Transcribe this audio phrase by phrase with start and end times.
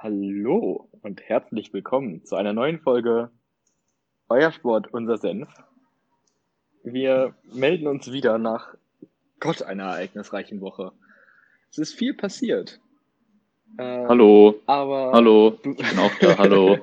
[0.00, 3.32] Hallo und herzlich willkommen zu einer neuen Folge
[4.28, 5.48] Euer Sport, unser Senf.
[6.84, 8.76] Wir melden uns wieder nach
[9.40, 10.92] Gott einer ereignisreichen Woche.
[11.72, 12.80] Es ist viel passiert.
[13.76, 14.60] Äh, hallo.
[14.66, 15.58] Aber hallo.
[15.62, 16.38] Ich bin auch da.
[16.38, 16.78] Hallo.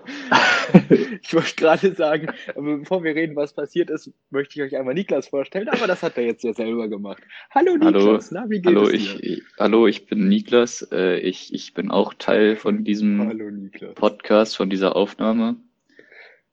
[1.22, 5.28] ich wollte gerade sagen, bevor wir reden, was passiert ist, möchte ich euch einmal Niklas
[5.28, 7.24] vorstellen, aber das hat er jetzt ja selber gemacht.
[7.52, 8.44] Hallo Niklas, hallo.
[8.44, 8.94] Na, wie geht hallo, dir?
[8.94, 10.88] Ich, hallo, ich bin Niklas.
[10.92, 13.50] Äh, ich, ich bin auch Teil von diesem hallo,
[13.96, 15.58] Podcast, von dieser Aufnahme.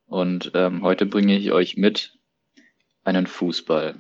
[0.07, 2.19] Und ähm, heute bringe ich euch mit
[3.05, 3.97] einen Fußball.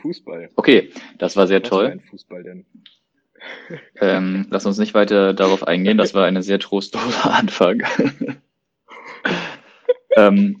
[0.00, 0.50] Fußball?
[0.56, 1.86] Okay, das war sehr was toll.
[1.86, 2.66] Ist ein Fußball denn?
[4.00, 5.98] Ähm, lass uns nicht weiter darauf eingehen.
[5.98, 7.82] Das war eine sehr trostloser Anfang.
[10.16, 10.60] ähm,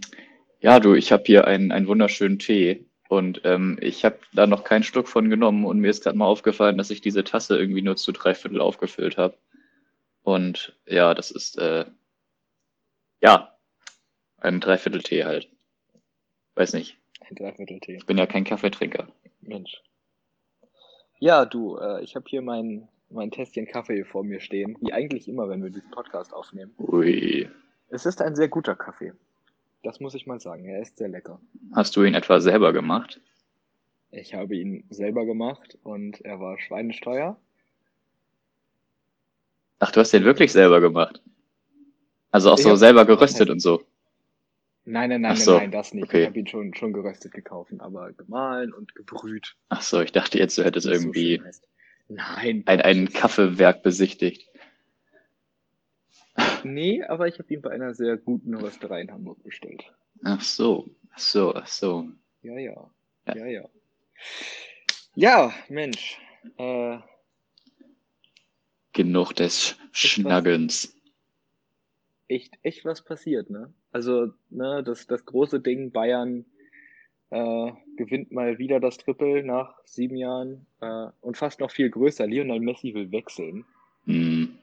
[0.60, 4.64] ja, du, ich habe hier einen, einen wunderschönen Tee und ähm, ich habe da noch
[4.64, 7.82] keinen Schluck von genommen und mir ist gerade mal aufgefallen, dass ich diese Tasse irgendwie
[7.82, 9.38] nur zu drei Viertel aufgefüllt habe.
[10.22, 11.86] Und ja, das ist äh,
[13.22, 13.56] ja
[14.36, 15.48] ein Dreiviertel Tee halt.
[16.54, 16.98] Weiß nicht.
[17.20, 17.96] Ein Dreiviertel Tee.
[17.96, 19.08] Ich bin ja kein Kaffeetrinker.
[19.40, 19.82] Mensch.
[21.18, 25.28] Ja, du, äh, ich habe hier mein, mein Tässchen Kaffee vor mir stehen, wie eigentlich
[25.28, 26.74] immer, wenn wir diesen Podcast aufnehmen.
[26.78, 27.48] Ui.
[27.90, 29.12] Es ist ein sehr guter Kaffee.
[29.82, 30.64] Das muss ich mal sagen.
[30.66, 31.40] Er ist sehr lecker.
[31.74, 33.20] Hast du ihn etwa selber gemacht?
[34.10, 37.36] Ich habe ihn selber gemacht und er war schweinesteuer.
[39.80, 41.22] Ach, du hast den wirklich selber gemacht?
[42.30, 43.82] Also auch ich so selber geröstet und so?
[44.90, 46.04] Nein, nein, nein, so, nein, nein, das nicht.
[46.04, 46.22] Okay.
[46.22, 49.54] Ich habe ihn schon, schon geröstet gekauft, aber gemahlen und gebrüht.
[49.68, 51.42] Ach so, ich dachte jetzt, du hättest irgendwie
[52.08, 54.48] so nein, ein, ein Kaffeewerk besichtigt.
[56.64, 59.84] Nee, aber ich habe ihn bei einer sehr guten Rösterei in Hamburg bestellt.
[60.24, 62.08] Ach so, ach so, ach so.
[62.42, 62.90] Ja, ja,
[63.26, 63.46] ja, ja.
[63.46, 63.68] Ja,
[65.14, 66.18] ja Mensch.
[66.56, 66.98] Äh,
[68.92, 70.94] Genug des Schnaggens
[72.28, 73.72] echt, echt was passiert, ne?
[73.92, 76.44] Also, ne, das, das große Ding, Bayern
[77.30, 82.26] äh, gewinnt mal wieder das Triple nach sieben Jahren äh, und fast noch viel größer.
[82.26, 83.64] Lionel Messi will wechseln.
[84.06, 84.58] Mhm.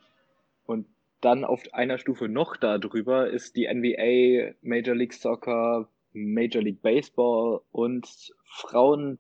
[0.66, 0.88] Und
[1.22, 7.62] dann auf einer Stufe noch darüber ist die NBA, Major League Soccer, Major League Baseball
[7.72, 8.08] und
[8.46, 9.20] Frauen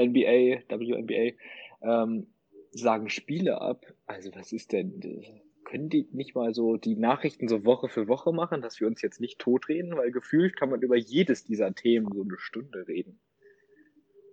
[0.00, 1.36] NBA, WNBA,
[1.82, 2.26] ähm,
[2.70, 3.86] sagen Spiele ab.
[4.06, 5.00] Also was ist denn?
[5.72, 9.00] Können die nicht mal so die Nachrichten so Woche für Woche machen, dass wir uns
[9.00, 13.18] jetzt nicht totreden, weil gefühlt kann man über jedes dieser Themen so eine Stunde reden.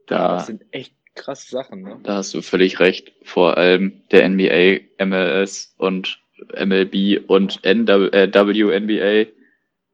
[0.05, 1.97] Da, das sind echt krasse Sachen, ne?
[2.03, 3.13] Da hast du völlig recht.
[3.23, 6.21] Vor allem der NBA, MLS und
[6.53, 9.31] MLB und NW, äh, WNBA.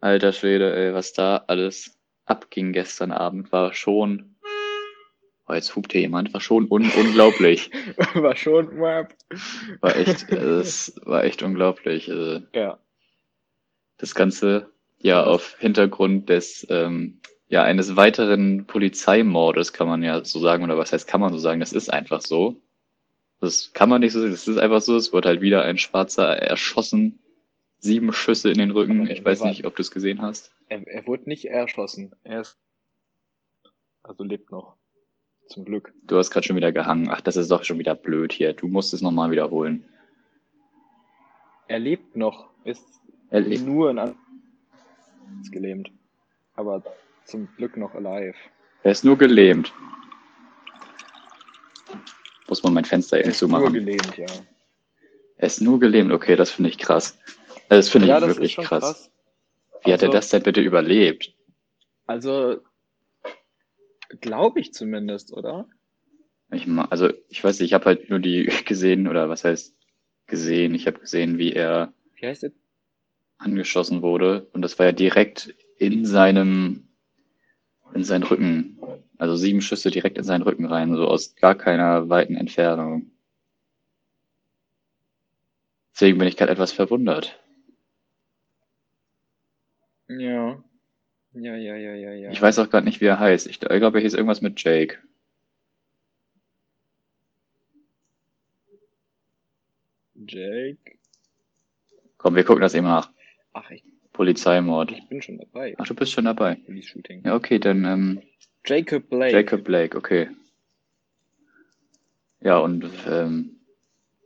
[0.01, 1.95] Alter Schwede, ey, was da alles
[2.25, 4.34] abging gestern Abend, war schon
[5.47, 6.33] Oh, jetzt hupt hier jemand.
[6.33, 7.69] War schon un unglaublich.
[8.15, 8.79] war schon.
[8.79, 9.07] War
[9.95, 12.09] echt, es war echt unglaublich.
[12.09, 12.79] Also, ja.
[13.97, 20.39] Das Ganze ja auf Hintergrund des ähm, ja eines weiteren Polizeimordes kann man ja so
[20.39, 21.59] sagen oder was heißt kann man so sagen?
[21.59, 22.59] Das ist einfach so.
[23.39, 24.31] Das kann man nicht so sagen.
[24.31, 24.95] Das ist einfach so.
[24.95, 27.19] Es wurde halt wieder ein Schwarzer erschossen.
[27.77, 29.07] Sieben Schüsse in den Rücken.
[29.07, 30.51] Ich weiß nicht, ob du es gesehen hast.
[30.69, 32.15] Er, er wurde nicht erschossen.
[32.23, 32.57] Er ist
[34.07, 34.77] also lebt noch.
[35.47, 35.93] Zum Glück.
[36.03, 37.09] Du hast gerade schon wieder gehangen.
[37.09, 38.53] Ach, das ist doch schon wieder blöd hier.
[38.53, 39.85] Du musst es nochmal wiederholen.
[41.67, 42.49] Er lebt noch.
[42.63, 42.83] Ist
[43.29, 43.65] er lebt.
[43.65, 44.15] nur in An
[45.41, 45.91] ist gelähmt.
[46.55, 46.83] Aber
[47.25, 48.35] zum Glück noch alive.
[48.83, 49.73] Er ist nur gelähmt.
[52.47, 53.63] Muss man mein Fenster eben zumachen.
[53.63, 54.25] Er ist nur gelähmt, ja.
[55.37, 56.11] Er ist nur gelähmt.
[56.11, 57.17] Okay, das finde ich krass.
[57.69, 58.67] Das finde ja, ich wirklich krass.
[58.67, 59.11] krass.
[59.83, 61.33] Wie also, hat er also das denn bitte überlebt?
[62.05, 62.59] Also,
[64.21, 65.67] Glaube ich zumindest, oder?
[66.51, 69.75] Ich, also ich weiß nicht, ich habe halt nur die gesehen, oder was heißt
[70.27, 70.73] gesehen?
[70.75, 72.49] Ich habe gesehen, wie er wie heißt
[73.37, 74.47] angeschossen wurde.
[74.53, 76.87] Und das war ja direkt in seinem,
[77.93, 78.79] in seinen Rücken.
[79.17, 83.11] Also sieben Schüsse direkt in seinen Rücken rein, so aus gar keiner weiten Entfernung.
[85.93, 87.39] Deswegen bin ich gerade etwas verwundert.
[90.07, 90.64] Ja.
[91.35, 92.31] Ja, ja, ja, ja, ja.
[92.31, 93.47] Ich weiß auch gerade nicht, wie er heißt.
[93.47, 94.97] Ich, ich glaube, er hieß irgendwas mit Jake.
[100.15, 100.97] Jake.
[102.17, 103.11] Komm, wir gucken das eben nach.
[103.53, 103.83] Ach, ich.
[104.13, 104.91] Polizeimord.
[104.91, 105.75] Ich bin schon dabei.
[105.77, 106.55] Ach, du bist schon dabei.
[106.55, 107.23] Police Shooting.
[107.25, 108.21] Ja, okay, dann, ähm.
[108.65, 109.35] Jacob Blake.
[109.35, 110.29] Jacob Blake, okay.
[112.39, 113.59] Ja, und, ähm,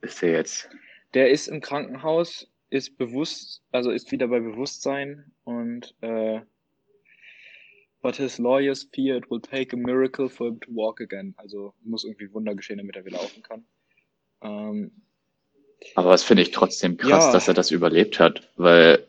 [0.01, 0.69] ist der jetzt?
[1.15, 6.41] Der ist im Krankenhaus, ist bewusst, also ist wieder bei Bewusstsein und, äh,
[8.01, 11.34] But his lawyers fear it will take a miracle for him to walk again.
[11.38, 13.66] Also muss irgendwie Wunder geschehen, damit er wieder laufen kann.
[14.42, 14.92] Ähm,
[15.96, 17.31] Aber was finde ich trotzdem krass, Ja.
[17.34, 19.06] dass er das überlebt hat, weil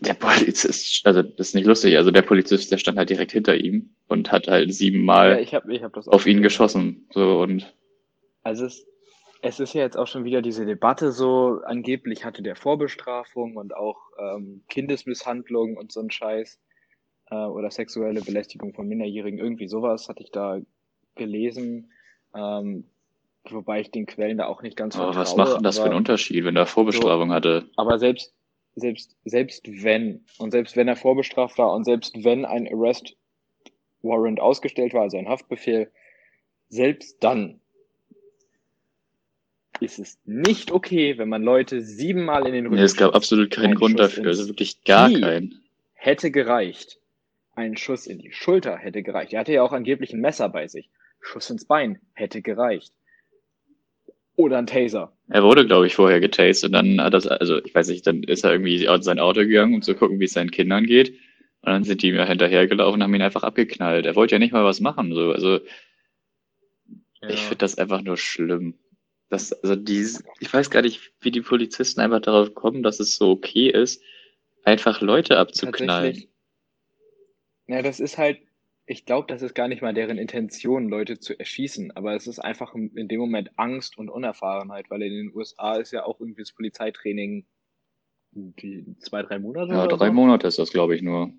[0.00, 3.54] der Polizist, also das ist nicht lustig, also der Polizist, der stand halt direkt hinter
[3.56, 7.06] ihm und hat halt Ja, siebenmal ich habe ich hab das auch auf ihn geschossen.
[7.12, 7.74] So und
[8.42, 8.86] Also es,
[9.42, 13.76] es ist ja jetzt auch schon wieder diese Debatte so, angeblich hatte der Vorbestrafung und
[13.76, 16.58] auch ähm, Kindesmisshandlung und so ein Scheiß
[17.30, 20.60] äh, oder sexuelle Belästigung von Minderjährigen, irgendwie sowas hatte ich da
[21.14, 21.90] gelesen,
[22.34, 22.84] ähm,
[23.48, 25.84] wobei ich den Quellen da auch nicht ganz aber was vertraue, macht denn das für
[25.84, 27.68] einen Unterschied, wenn er Vorbestrafung hatte?
[27.76, 28.34] Aber selbst,
[28.74, 33.16] selbst, selbst wenn, und selbst wenn er vorbestraft war und selbst wenn ein Arrest
[34.02, 35.90] Warrant ausgestellt war, also ein Haftbefehl,
[36.68, 37.60] selbst dann
[39.80, 43.50] ist es nicht okay, wenn man Leute siebenmal in den Rücken Nee, es gab absolut
[43.50, 45.62] keinen Ein Grund Schuss dafür, also wirklich gar keinen.
[45.94, 47.00] hätte gereicht.
[47.56, 49.32] Ein Schuss in die Schulter hätte gereicht.
[49.32, 50.90] Er hatte ja auch angeblich ein Messer bei sich.
[51.20, 52.92] Schuss ins Bein hätte gereicht.
[54.36, 55.16] Oder ein Taser.
[55.28, 58.24] Er wurde, glaube ich, vorher getastet und dann hat das, also ich weiß nicht, dann
[58.24, 61.10] ist er irgendwie in sein Auto gegangen, um zu gucken, wie es seinen Kindern geht.
[61.62, 64.04] Und dann sind die ihm ja hinterhergelaufen und haben ihn einfach abgeknallt.
[64.04, 65.14] Er wollte ja nicht mal was machen.
[65.14, 65.30] So.
[65.32, 65.60] Also
[67.22, 67.36] ich Ja.
[67.36, 68.74] finde das einfach nur schlimm.
[69.30, 70.06] Das, also die,
[70.40, 74.02] ich weiß gar nicht, wie die Polizisten einfach darauf kommen, dass es so okay ist,
[74.64, 76.24] einfach Leute abzuknallen.
[77.66, 78.38] Ja, das ist halt,
[78.86, 82.38] ich glaube, das ist gar nicht mal deren Intention, Leute zu erschießen, aber es ist
[82.38, 86.42] einfach in dem Moment Angst und Unerfahrenheit, weil in den USA ist ja auch irgendwie
[86.42, 87.46] das Polizeitraining
[88.32, 90.12] die zwei, drei Monate Ja, drei so.
[90.12, 91.32] Monate ist das, glaube ich, nur.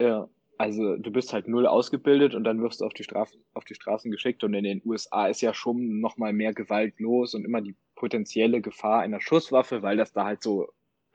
[0.00, 0.28] Ja,
[0.58, 3.74] also du bist halt null ausgebildet und dann wirst du auf die Straßen, auf die
[3.74, 7.44] Straßen geschickt und in den USA ist ja schon noch mal mehr Gewalt los und
[7.44, 10.68] immer die potenzielle Gefahr einer Schusswaffe, weil das da halt so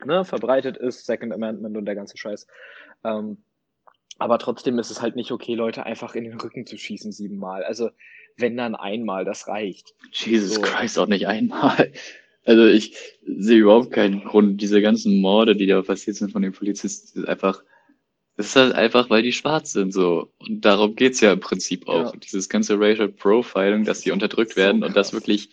[0.04, 2.46] ne, verbreitet ist, Second Amendment und der ganze Scheiß.
[3.04, 3.44] Ähm,
[4.18, 7.64] aber trotzdem ist es halt nicht okay, Leute einfach in den Rücken zu schießen siebenmal.
[7.64, 7.90] Also
[8.36, 9.94] wenn dann einmal, das reicht.
[10.12, 10.60] Jesus So.
[10.62, 11.92] Christ, auch nicht einmal.
[12.44, 14.60] Also ich sehe überhaupt keinen Grund.
[14.60, 17.62] Diese ganzen Morde, die da passiert sind von den Polizisten, ist einfach,
[18.36, 20.32] das ist halt einfach, weil die schwarz sind so.
[20.38, 22.12] Und darum geht's ja im Prinzip auch.
[22.12, 22.18] Ja.
[22.18, 25.20] Dieses ganze Racial Profiling, dass die unterdrückt So werden und dass krass.
[25.20, 25.50] wirklich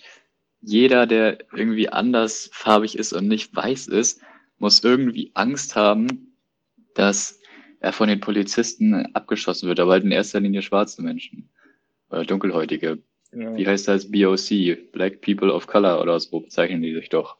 [0.61, 4.21] jeder, der irgendwie andersfarbig ist und nicht weiß ist,
[4.57, 6.35] muss irgendwie Angst haben,
[6.95, 7.38] dass
[7.79, 11.49] er von den Polizisten abgeschossen wird, aber halt in erster Linie schwarze Menschen.
[12.09, 12.99] Oder dunkelhäutige.
[13.31, 13.55] Ja.
[13.55, 14.11] Wie heißt das?
[14.11, 17.37] BOC, Black People of Color oder so bezeichnen die sich doch.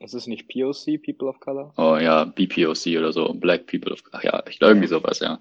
[0.00, 1.72] Es ist nicht POC, People of Color.
[1.76, 5.40] Oh ja, BPOC oder so, Black People of Ach ja, ich glaube irgendwie sowas, ja.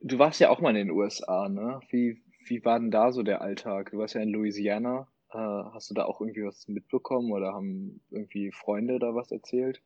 [0.00, 1.80] Du warst ja auch mal in den USA, ne?
[1.90, 3.90] Wie, wie war denn da so der Alltag?
[3.92, 5.08] Du warst ja in Louisiana.
[5.32, 9.80] Äh, hast du da auch irgendwie was mitbekommen oder haben irgendwie Freunde da was erzählt?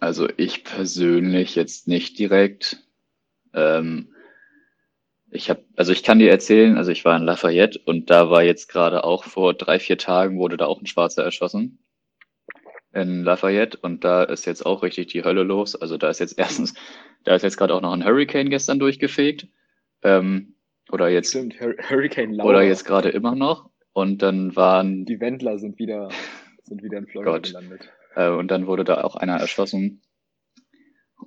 [0.00, 2.82] Also ich persönlich jetzt nicht direkt.
[3.52, 4.14] Ähm,
[5.30, 8.42] ich habe, also ich kann dir erzählen, also ich war in Lafayette und da war
[8.42, 11.78] jetzt gerade auch vor drei, vier Tagen wurde da auch ein Schwarzer erschossen
[12.94, 15.74] in Lafayette und da ist jetzt auch richtig die Hölle los.
[15.74, 16.74] Also da ist jetzt erstens,
[17.24, 19.48] da ist jetzt gerade auch noch ein Hurricane gestern durchgefegt.
[20.02, 20.54] Ähm,
[20.92, 22.50] oder jetzt, Stimmt, Hur Hurricane Laura.
[22.50, 23.70] oder jetzt gerade immer noch.
[23.92, 26.08] Und dann waren Die Wendler sind wieder,
[26.64, 27.44] sind wieder in Florida Gott.
[27.44, 27.90] gelandet.
[28.14, 30.02] Äh, und dann wurde da auch einer erschossen.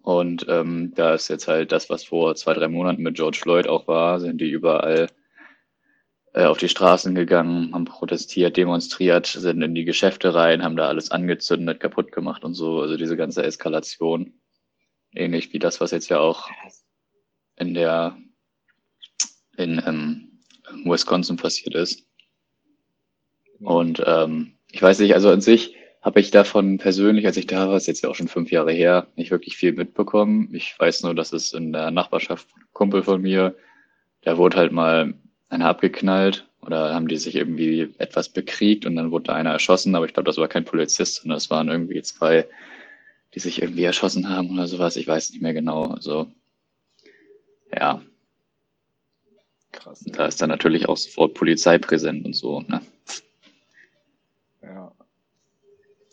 [0.01, 3.67] Und ähm, da ist jetzt halt das, was vor zwei, drei Monaten mit George Floyd
[3.67, 5.07] auch war, sind die überall
[6.33, 10.87] äh, auf die Straßen gegangen, haben protestiert, demonstriert, sind in die Geschäfte rein, haben da
[10.87, 12.81] alles angezündet, kaputt gemacht und so.
[12.81, 14.39] Also diese ganze Eskalation.
[15.13, 16.49] Ähnlich wie das, was jetzt ja auch
[17.55, 18.17] in der
[19.55, 20.41] in ähm,
[20.85, 22.05] Wisconsin passiert ist.
[23.59, 27.67] Und ähm, ich weiß nicht, also an sich habe ich davon persönlich, als ich da
[27.67, 30.53] war, ist jetzt ja auch schon fünf Jahre her, nicht wirklich viel mitbekommen.
[30.53, 33.55] Ich weiß nur, dass es in der Nachbarschaft ein Kumpel von mir,
[34.21, 35.15] da wurde halt mal
[35.49, 39.95] einer abgeknallt oder haben die sich irgendwie etwas bekriegt und dann wurde da einer erschossen,
[39.95, 42.45] aber ich glaube, das war kein Polizist, sondern das waren irgendwie zwei,
[43.33, 44.95] die sich irgendwie erschossen haben oder sowas.
[44.95, 45.85] Ich weiß nicht mehr genau.
[45.85, 46.27] Also
[47.73, 47.99] ja,
[49.71, 50.05] Krass.
[50.05, 52.61] da ist dann natürlich auch sofort Polizei präsent und so.
[52.61, 52.79] Ne?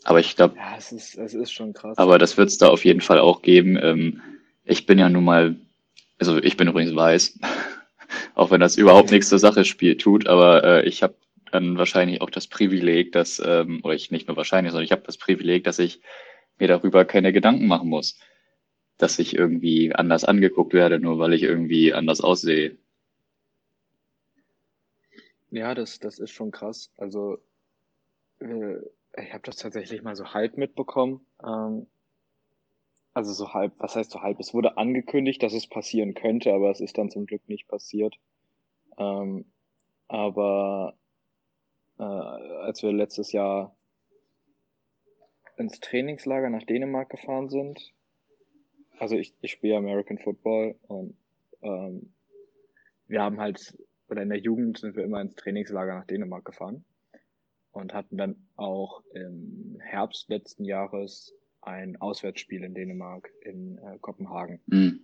[0.05, 1.97] Aber ich glaube, Ja, es ist, es ist schon krass.
[1.97, 3.77] Aber das wird es da auf jeden Fall auch geben.
[3.81, 4.21] Ähm,
[4.63, 5.55] ich bin ja nun mal,
[6.19, 7.39] also ich bin übrigens weiß,
[8.35, 11.15] auch wenn das überhaupt nichts zur Sache spielt, tut, aber äh, ich habe
[11.51, 15.01] dann wahrscheinlich auch das Privileg, dass, ähm, oder ich nicht nur wahrscheinlich, sondern ich habe
[15.05, 16.01] das Privileg, dass ich
[16.59, 18.19] mir darüber keine Gedanken machen muss,
[18.97, 22.77] dass ich irgendwie anders angeguckt werde, nur weil ich irgendwie anders aussehe.
[25.49, 26.91] Ja, das, das ist schon krass.
[26.97, 27.39] Also,
[28.39, 28.77] äh,
[29.17, 31.25] ich habe das tatsächlich mal so halb mitbekommen.
[31.43, 31.87] Ähm,
[33.13, 34.39] also so halb, was heißt so halb?
[34.39, 38.15] Es wurde angekündigt, dass es passieren könnte, aber es ist dann zum Glück nicht passiert.
[38.97, 39.45] Ähm,
[40.07, 40.97] aber
[41.97, 43.75] äh, als wir letztes Jahr
[45.57, 47.93] ins Trainingslager nach Dänemark gefahren sind.
[48.97, 51.15] Also ich, ich spiele American Football und
[51.61, 52.13] ähm,
[53.07, 53.77] wir haben halt,
[54.09, 56.83] oder in der Jugend sind wir immer ins Trainingslager nach Dänemark gefahren
[57.75, 64.61] und hatten dann auch im Herbst letzten Jahres ein Auswärtsspiel in Dänemark in äh, Kopenhagen.
[64.67, 65.01] Mhm.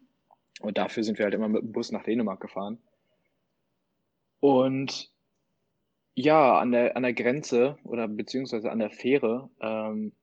[0.61, 2.79] Und dafür sind wir halt immer mit dem Bus nach Dänemark gefahren.
[4.39, 5.11] Und
[6.15, 10.13] ja, an der, an der Grenze oder beziehungsweise an der Fähre, ähm,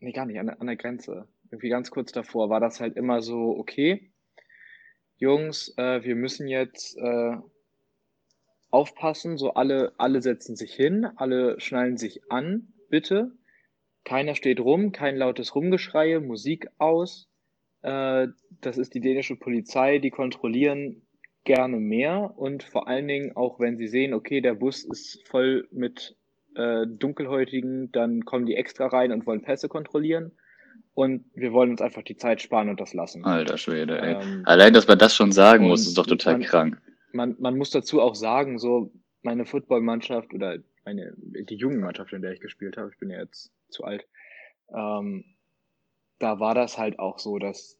[0.00, 2.96] nee, gar nicht, an der, an der Grenze, irgendwie ganz kurz davor, war das halt
[2.96, 4.10] immer so, okay,
[5.16, 7.36] Jungs, äh, wir müssen jetzt äh,
[8.74, 13.30] aufpassen, so alle, alle setzen sich hin, alle schnallen sich an, bitte.
[14.02, 17.28] Keiner steht rum, kein lautes Rumgeschreie, Musik aus.
[17.82, 18.28] Äh,
[18.60, 21.02] das ist die dänische Polizei, die kontrollieren
[21.44, 25.68] gerne mehr und vor allen Dingen auch, wenn sie sehen, okay, der Bus ist voll
[25.70, 26.16] mit
[26.56, 30.32] äh, Dunkelhäutigen, dann kommen die extra rein und wollen Pässe kontrollieren.
[30.94, 33.24] Und wir wollen uns einfach die Zeit sparen und das lassen.
[33.24, 34.14] Alter Schwede, ey.
[34.14, 36.80] Ähm, Allein, dass man das schon sagen muss, ist doch total krank.
[37.14, 38.92] Man, man muss dazu auch sagen, so
[39.22, 43.20] meine Footballmannschaft oder meine, die jungen Mannschaft, in der ich gespielt habe, ich bin ja
[43.20, 44.06] jetzt zu alt,
[44.74, 45.24] ähm,
[46.18, 47.78] da war das halt auch so, dass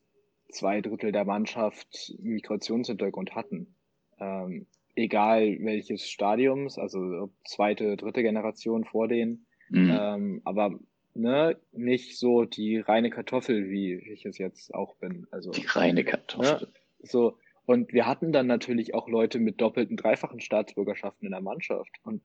[0.50, 3.74] zwei Drittel der Mannschaft Migrationshintergrund hatten.
[4.18, 9.46] Ähm, egal welches Stadiums, also zweite, dritte Generation vor denen.
[9.68, 9.90] Mhm.
[9.90, 10.78] Ähm, aber
[11.14, 15.26] ne, nicht so die reine Kartoffel, wie ich es jetzt auch bin.
[15.30, 16.68] Also die reine Kartoffel.
[16.68, 16.72] Ne,
[17.02, 21.90] so und wir hatten dann natürlich auch Leute mit doppelten, dreifachen Staatsbürgerschaften in der Mannschaft
[22.02, 22.22] und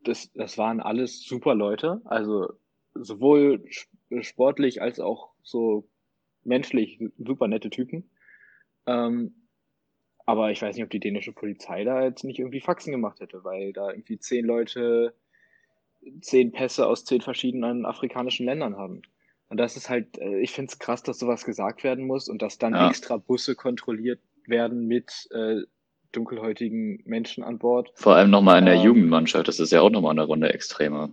[0.00, 2.52] das, das waren alles super Leute, also
[2.94, 3.64] sowohl
[4.20, 5.88] sportlich als auch so
[6.44, 8.10] menschlich super nette Typen.
[8.86, 9.48] Ähm,
[10.24, 13.44] aber ich weiß nicht, ob die dänische Polizei da jetzt nicht irgendwie Faxen gemacht hätte,
[13.44, 15.14] weil da irgendwie zehn Leute
[16.20, 19.02] zehn Pässe aus zehn verschiedenen afrikanischen Ländern haben.
[19.48, 22.42] Und das ist halt, äh, ich finde es krass, dass sowas gesagt werden muss und
[22.42, 22.88] dass dann ja.
[22.88, 25.62] extra Busse kontrolliert werden mit äh,
[26.12, 27.90] dunkelhäutigen Menschen an Bord.
[27.94, 31.10] Vor allem nochmal in der ähm, Jugendmannschaft, das ist ja auch nochmal eine Runde extremer.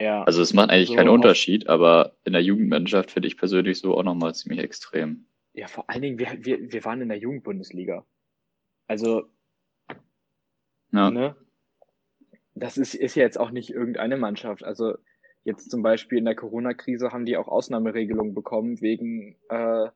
[0.00, 0.24] Ja.
[0.24, 3.96] Also es macht eigentlich so keinen Unterschied, aber in der Jugendmannschaft finde ich persönlich so
[3.96, 5.26] auch nochmal ziemlich extrem.
[5.52, 8.04] Ja, vor allen Dingen, wir, wir, wir waren in der Jugendbundesliga.
[8.86, 9.24] Also,
[10.92, 11.10] ja.
[11.10, 11.36] ne?
[12.54, 14.64] Das ist, ist ja jetzt auch nicht irgendeine Mannschaft.
[14.64, 14.94] Also
[15.44, 19.88] jetzt zum Beispiel in der Corona-Krise haben die auch Ausnahmeregelungen bekommen wegen äh,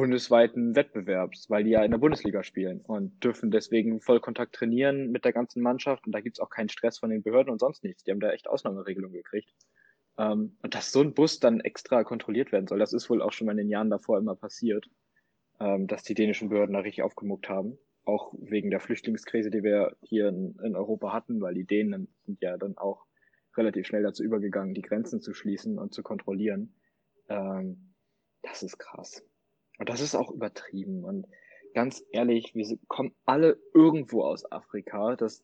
[0.00, 5.26] bundesweiten Wettbewerbs, weil die ja in der Bundesliga spielen und dürfen deswegen Vollkontakt trainieren mit
[5.26, 8.02] der ganzen Mannschaft und da gibt's auch keinen Stress von den Behörden und sonst nichts.
[8.02, 9.52] Die haben da echt Ausnahmeregelungen gekriegt.
[10.16, 13.32] Ähm, und dass so ein Bus dann extra kontrolliert werden soll, das ist wohl auch
[13.32, 14.88] schon mal in den Jahren davor immer passiert,
[15.60, 17.76] ähm, dass die dänischen Behörden da richtig aufgemuckt haben.
[18.06, 22.56] Auch wegen der Flüchtlingskrise, die wir hier in, Europa hatten, weil die Dänen sind ja
[22.56, 23.04] dann auch
[23.54, 26.74] relativ schnell dazu übergegangen, die Grenzen zu schließen und zu kontrollieren.
[27.28, 27.92] Ähm,
[28.40, 29.22] das ist krass.
[29.80, 31.04] Und das ist auch übertrieben.
[31.04, 31.26] Und
[31.72, 35.16] ganz ehrlich, wir kommen alle irgendwo aus Afrika.
[35.16, 35.42] Das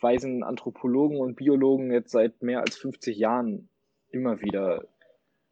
[0.00, 3.68] weisen Anthropologen und Biologen jetzt seit mehr als 50 Jahren
[4.10, 4.86] immer wieder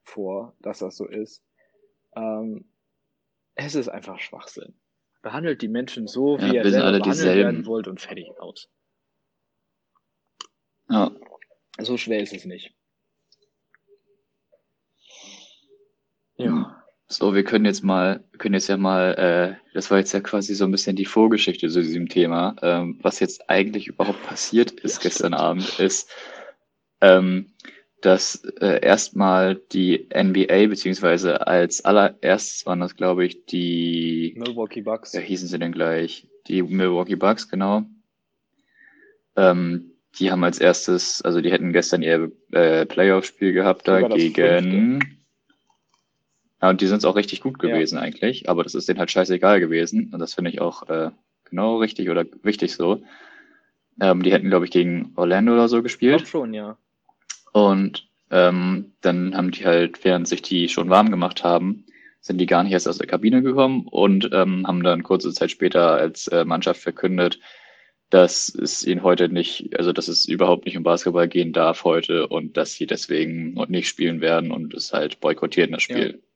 [0.05, 1.43] vor, dass das so ist.
[2.14, 2.64] Ähm,
[3.57, 4.73] es ist einfach Schwachsinn.
[5.23, 7.43] Behandelt die Menschen so, wie ja, ihr selber behandelt dieselben.
[7.43, 8.71] werden wollt und fertig aus.
[10.88, 11.11] Ja.
[11.81, 12.73] So schwer ist es nicht.
[16.37, 16.72] Ja.
[17.12, 20.54] So, wir können jetzt mal, können jetzt ja mal, äh, das war jetzt ja quasi
[20.54, 22.57] so ein bisschen die Vorgeschichte zu diesem Thema.
[22.62, 26.11] Ähm, was jetzt eigentlich überhaupt passiert ist ja, gestern Abend, ist,
[27.02, 27.52] ähm,
[28.00, 35.12] dass äh, erstmal die NBA, beziehungsweise als allererstes waren das, glaube ich, die Milwaukee Bucks.
[35.12, 36.26] Ja, hießen sie denn gleich?
[36.49, 37.85] Die Milwaukee Bucks, genau.
[39.37, 45.22] Ähm, die haben als erstes, also die hätten gestern ihr äh, Playoff-Spiel gehabt da gegen.
[46.62, 48.02] Ja, und die sind auch richtig gut gewesen ja.
[48.02, 50.11] eigentlich, aber das ist denen halt scheißegal gewesen.
[50.12, 51.11] Und das finde ich auch äh,
[51.45, 53.02] genau richtig oder wichtig so.
[54.00, 56.23] Ähm, die hätten, glaube ich, gegen Orlando oder so gespielt.
[56.23, 56.78] Ich schon, ja.
[57.52, 61.85] Und ähm, dann haben die halt, während sich die schon warm gemacht haben,
[62.21, 65.50] sind die gar nicht erst aus der Kabine gekommen und ähm, haben dann kurze Zeit
[65.50, 67.40] später als äh, Mannschaft verkündet,
[68.11, 72.28] dass es ihnen heute nicht, also dass es überhaupt nicht um Basketball gehen darf heute
[72.28, 76.11] und dass sie deswegen nicht spielen werden und es halt boykottieren das Spiel.
[76.12, 76.31] Ja.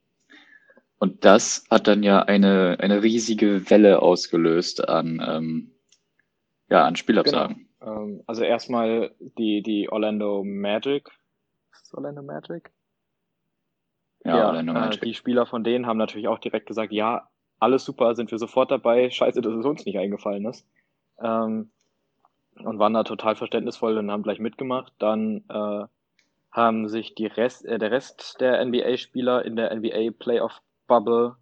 [0.99, 5.73] Und das hat dann ja eine, eine riesige Welle ausgelöst an, ähm,
[6.71, 7.69] ja, an Spielabsagen.
[7.81, 8.03] Genau.
[8.03, 11.09] Ähm, also erstmal die, die Orlando Magic.
[11.73, 12.73] Ist das Orlando Magic?
[14.25, 15.03] Ja, ja Orlando äh, Magic.
[15.03, 18.71] Die Spieler von denen haben natürlich auch direkt gesagt, ja, alles super, sind wir sofort
[18.71, 19.11] dabei.
[19.11, 20.67] Scheiße, dass es uns nicht eingefallen ist.
[21.21, 21.71] Ähm,
[22.59, 24.95] und waren da total verständnisvoll und haben gleich mitgemacht.
[24.99, 25.85] Dann äh,
[26.51, 31.37] haben sich die Rest, äh, der Rest der NBA-Spieler in der NBA Playoff Bubble,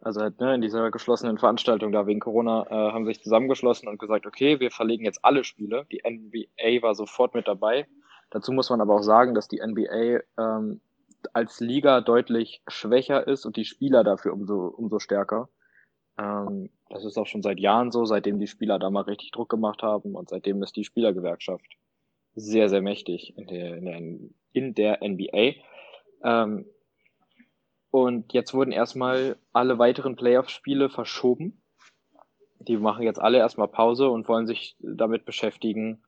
[0.00, 3.98] also halt, ne, in dieser geschlossenen Veranstaltung da wegen Corona, äh, haben sich zusammengeschlossen und
[3.98, 5.86] gesagt, okay, wir verlegen jetzt alle Spiele.
[5.92, 7.86] Die NBA war sofort mit dabei.
[8.30, 10.80] Dazu muss man aber auch sagen, dass die NBA ähm,
[11.32, 15.48] als Liga deutlich schwächer ist und die Spieler dafür umso, umso stärker.
[16.18, 19.48] Ähm, das ist auch schon seit Jahren so, seitdem die Spieler da mal richtig Druck
[19.48, 21.76] gemacht haben und seitdem ist die Spielergewerkschaft
[22.34, 24.00] sehr, sehr mächtig in der, in der,
[24.52, 25.54] in der NBA.
[26.24, 26.66] Ähm,
[27.92, 31.62] und jetzt wurden erstmal alle weiteren Playoff-Spiele verschoben.
[32.58, 36.02] Die machen jetzt alle erstmal Pause und wollen sich damit beschäftigen,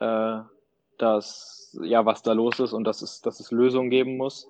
[0.00, 0.40] äh,
[0.98, 4.48] dass, ja, was da los ist und dass es, dass es Lösungen geben muss.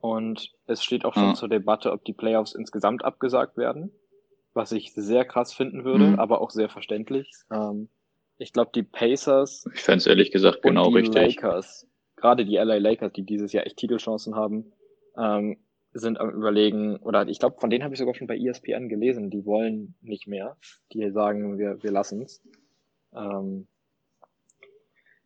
[0.00, 1.34] Und es steht auch schon ja.
[1.34, 3.90] zur Debatte, ob die Playoffs insgesamt abgesagt werden
[4.56, 6.18] was ich sehr krass finden würde, mhm.
[6.18, 7.30] aber auch sehr verständlich.
[7.52, 7.88] Ähm,
[8.38, 9.66] ich glaube, die Pacers.
[9.74, 11.36] Ich fände es ehrlich gesagt genau die richtig.
[11.36, 14.72] Lakers, gerade die LA Lakers, die dieses Jahr echt Titelchancen haben,
[15.16, 15.58] ähm,
[15.98, 19.30] sind am überlegen, oder ich glaube, von denen habe ich sogar schon bei ESPN gelesen,
[19.30, 20.56] die wollen nicht mehr.
[20.92, 22.42] Die sagen, wir, wir lassen es.
[23.14, 23.66] Ähm,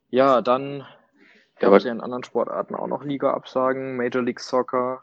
[0.08, 0.84] ja, dann
[1.58, 5.00] gab es ja in anderen Sportarten auch noch Liga-Absagen, Major League Soccer,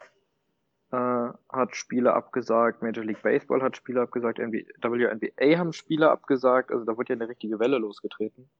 [0.90, 6.84] äh, hat Spiele abgesagt, Major League Baseball hat Spiele abgesagt, WNBA haben Spiele abgesagt, also
[6.84, 8.50] da wurde ja eine richtige Welle losgetreten.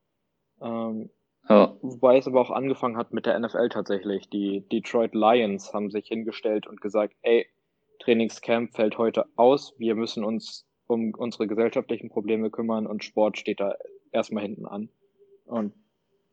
[0.61, 1.11] Ähm,
[1.49, 1.77] ja.
[1.83, 4.29] Wobei es aber auch angefangen hat mit der NFL tatsächlich.
[4.29, 7.47] Die Detroit Lions haben sich hingestellt und gesagt, ey,
[8.01, 13.61] Trainingscamp fällt heute aus, wir müssen uns um unsere gesellschaftlichen Probleme kümmern und Sport steht
[13.61, 13.75] da
[14.13, 14.89] erstmal hinten an.
[15.45, 15.73] Und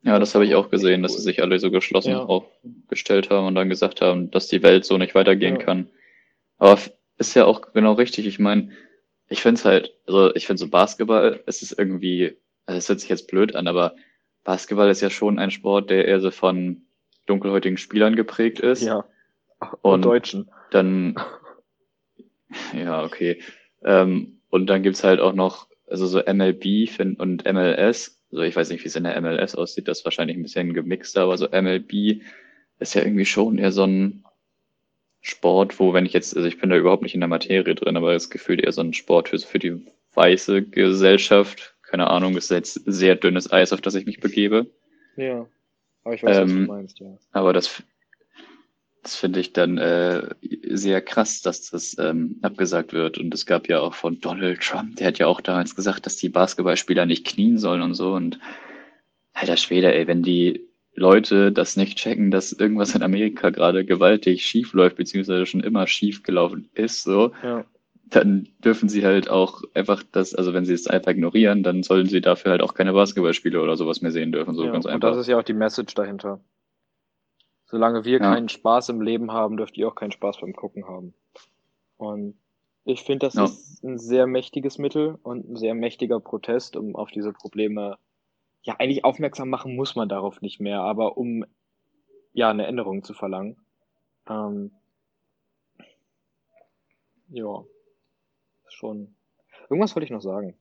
[0.02, 2.24] ja, das habe ich auch gesehen, dass sie sich alle so geschlossen ja.
[2.24, 5.62] aufgestellt haben und dann gesagt haben, dass die Welt so nicht weitergehen ja.
[5.62, 5.90] kann.
[6.58, 6.78] Aber
[7.18, 8.26] ist ja auch genau richtig.
[8.26, 8.70] Ich meine,
[9.28, 13.00] ich finde es halt, also ich finde so Basketball, es ist irgendwie, also es hört
[13.00, 13.96] sich jetzt blöd an, aber
[14.46, 16.82] Basketball ist ja schon ein Sport, der eher so von
[17.26, 18.82] dunkelhäutigen Spielern geprägt ist.
[18.82, 19.04] Ja.
[19.82, 20.48] Und, und Deutschen.
[20.70, 21.16] Dann,
[22.72, 23.42] ja, okay.
[23.82, 28.70] Ähm, und dann gibt's halt auch noch, also so MLB und MLS, also ich weiß
[28.70, 31.48] nicht, wie es in der MLS aussieht, das ist wahrscheinlich ein bisschen gemixter, aber so
[31.48, 32.22] MLB
[32.78, 34.24] ist ja irgendwie schon eher so ein
[35.22, 37.96] Sport, wo, wenn ich jetzt, also ich bin da überhaupt nicht in der Materie drin,
[37.96, 41.75] aber das Gefühl eher so ein Sport für, für die weiße Gesellschaft.
[41.96, 44.66] Keine Ahnung, ist jetzt sehr dünnes Eis, auf das ich mich begebe.
[45.16, 45.46] Ja.
[46.04, 47.18] Aber ich weiß, ähm, was du ähm, meinst, ja.
[47.32, 47.82] Aber das,
[49.02, 50.28] das finde ich dann äh,
[50.68, 53.16] sehr krass, dass das ähm, abgesagt wird.
[53.16, 56.18] Und es gab ja auch von Donald Trump, der hat ja auch damals gesagt, dass
[56.18, 58.12] die Basketballspieler nicht knien sollen und so.
[58.12, 58.40] Und
[59.32, 64.44] alter Schwede, ey, wenn die Leute das nicht checken, dass irgendwas in Amerika gerade gewaltig
[64.44, 67.64] schief läuft, beziehungsweise schon immer schief gelaufen ist, so, ja.
[68.08, 72.06] Dann dürfen sie halt auch einfach das, also wenn sie es einfach ignorieren, dann sollen
[72.06, 74.94] sie dafür halt auch keine Basketballspiele oder sowas mehr sehen dürfen, so ja, ganz einfach.
[74.94, 76.40] Und das ist ja auch die Message dahinter.
[77.64, 78.18] Solange wir ja.
[78.18, 81.14] keinen Spaß im Leben haben, dürft ihr auch keinen Spaß beim Gucken haben.
[81.96, 82.38] Und
[82.84, 83.44] ich finde, das ja.
[83.44, 87.98] ist ein sehr mächtiges Mittel und ein sehr mächtiger Protest, um auf diese Probleme,
[88.62, 91.44] ja, eigentlich aufmerksam machen muss man darauf nicht mehr, aber um,
[92.32, 93.56] ja, eine Änderung zu verlangen.
[94.28, 94.70] Ähm,
[97.28, 97.64] ja,
[98.76, 99.14] schon.
[99.68, 100.56] Irgendwas wollte ich noch sagen.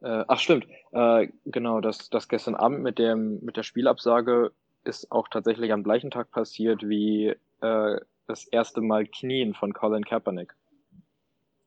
[0.00, 0.66] Äh, ach, stimmt.
[0.92, 4.52] Äh, genau, das, das gestern Abend mit dem, mit der Spielabsage
[4.84, 10.04] ist auch tatsächlich am gleichen Tag passiert wie äh, das erste Mal Knien von Colin
[10.04, 10.54] Kaepernick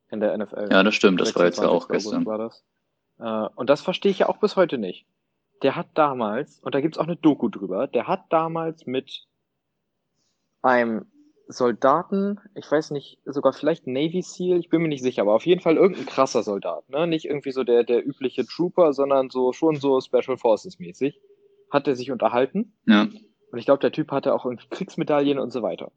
[0.10, 0.68] in der NFL.
[0.72, 2.26] Ja, das stimmt, das war jetzt ja auch gestern.
[2.26, 2.64] Das.
[3.20, 5.06] Äh, und das verstehe ich ja auch bis heute nicht.
[5.62, 9.26] Der hat damals, und da gibt's auch eine Doku drüber, der hat damals mit
[10.62, 11.06] einem
[11.48, 15.46] Soldaten, ich weiß nicht, sogar vielleicht Navy SEAL, ich bin mir nicht sicher, aber auf
[15.46, 17.06] jeden Fall irgendein krasser Soldat, ne?
[17.08, 21.20] Nicht irgendwie so der, der übliche Trooper, sondern so schon so Special Forces mäßig
[21.70, 22.74] hat er sich unterhalten.
[22.86, 23.08] Ja.
[23.52, 25.92] Und ich glaube, der Typ hatte auch irgendwie Kriegsmedaillen und so weiter.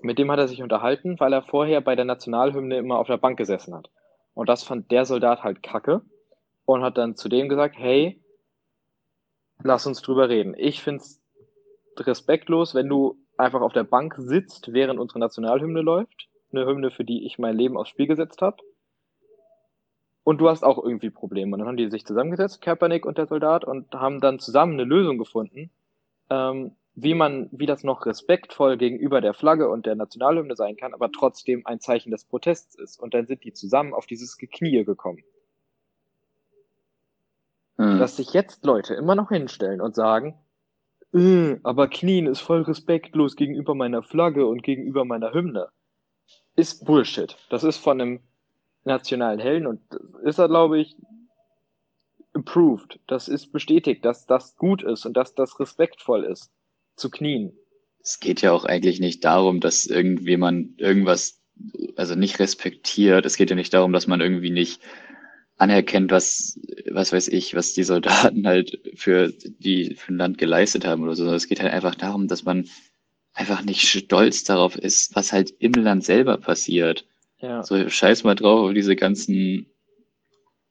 [0.00, 3.16] Mit dem hat er sich unterhalten, weil er vorher bei der Nationalhymne immer auf der
[3.16, 3.90] Bank gesessen hat.
[4.34, 6.02] Und das fand der Soldat halt kacke
[6.64, 8.20] und hat dann zu dem gesagt, hey,
[9.62, 10.54] lass uns drüber reden.
[10.56, 11.22] Ich find's
[11.96, 16.28] respektlos, wenn du einfach auf der Bank sitzt, während unsere Nationalhymne läuft.
[16.52, 18.58] Eine Hymne, für die ich mein Leben aufs Spiel gesetzt habe.
[20.22, 21.52] Und du hast auch irgendwie Probleme.
[21.52, 24.84] Und dann haben die sich zusammengesetzt, Kaepernick und der Soldat, und haben dann zusammen eine
[24.84, 25.70] Lösung gefunden,
[26.30, 30.94] ähm, wie man, wie das noch respektvoll gegenüber der Flagge und der Nationalhymne sein kann,
[30.94, 32.98] aber trotzdem ein Zeichen des Protests ist.
[32.98, 35.22] Und dann sind die zusammen auf dieses Geknie gekommen.
[37.76, 37.98] Hm.
[37.98, 40.38] Dass sich jetzt Leute immer noch hinstellen und sagen,
[41.14, 45.68] äh, aber Knien ist voll respektlos gegenüber meiner Flagge und gegenüber meiner Hymne,
[46.56, 47.36] ist Bullshit.
[47.50, 48.20] Das ist von einem
[48.84, 49.80] nationalen Helden und
[50.22, 50.96] ist er, glaube ich,
[52.34, 53.00] approved.
[53.06, 56.50] Das ist bestätigt, dass das gut ist und dass das respektvoll ist,
[56.96, 57.52] zu knien.
[58.02, 61.40] Es geht ja auch eigentlich nicht darum, dass irgendjemand irgendwas,
[61.96, 63.24] also nicht respektiert.
[63.24, 64.82] Es geht ja nicht darum, dass man irgendwie nicht
[65.56, 66.58] anerkennt, was,
[66.90, 71.14] was weiß ich, was die Soldaten halt für die, für ein Land geleistet haben oder
[71.14, 71.32] so.
[71.32, 72.68] Es geht halt einfach darum, dass man
[73.34, 77.04] einfach nicht stolz darauf ist, was halt im Land selber passiert.
[77.40, 77.62] Ja.
[77.62, 79.66] So, scheiß mal drauf auf diese ganzen,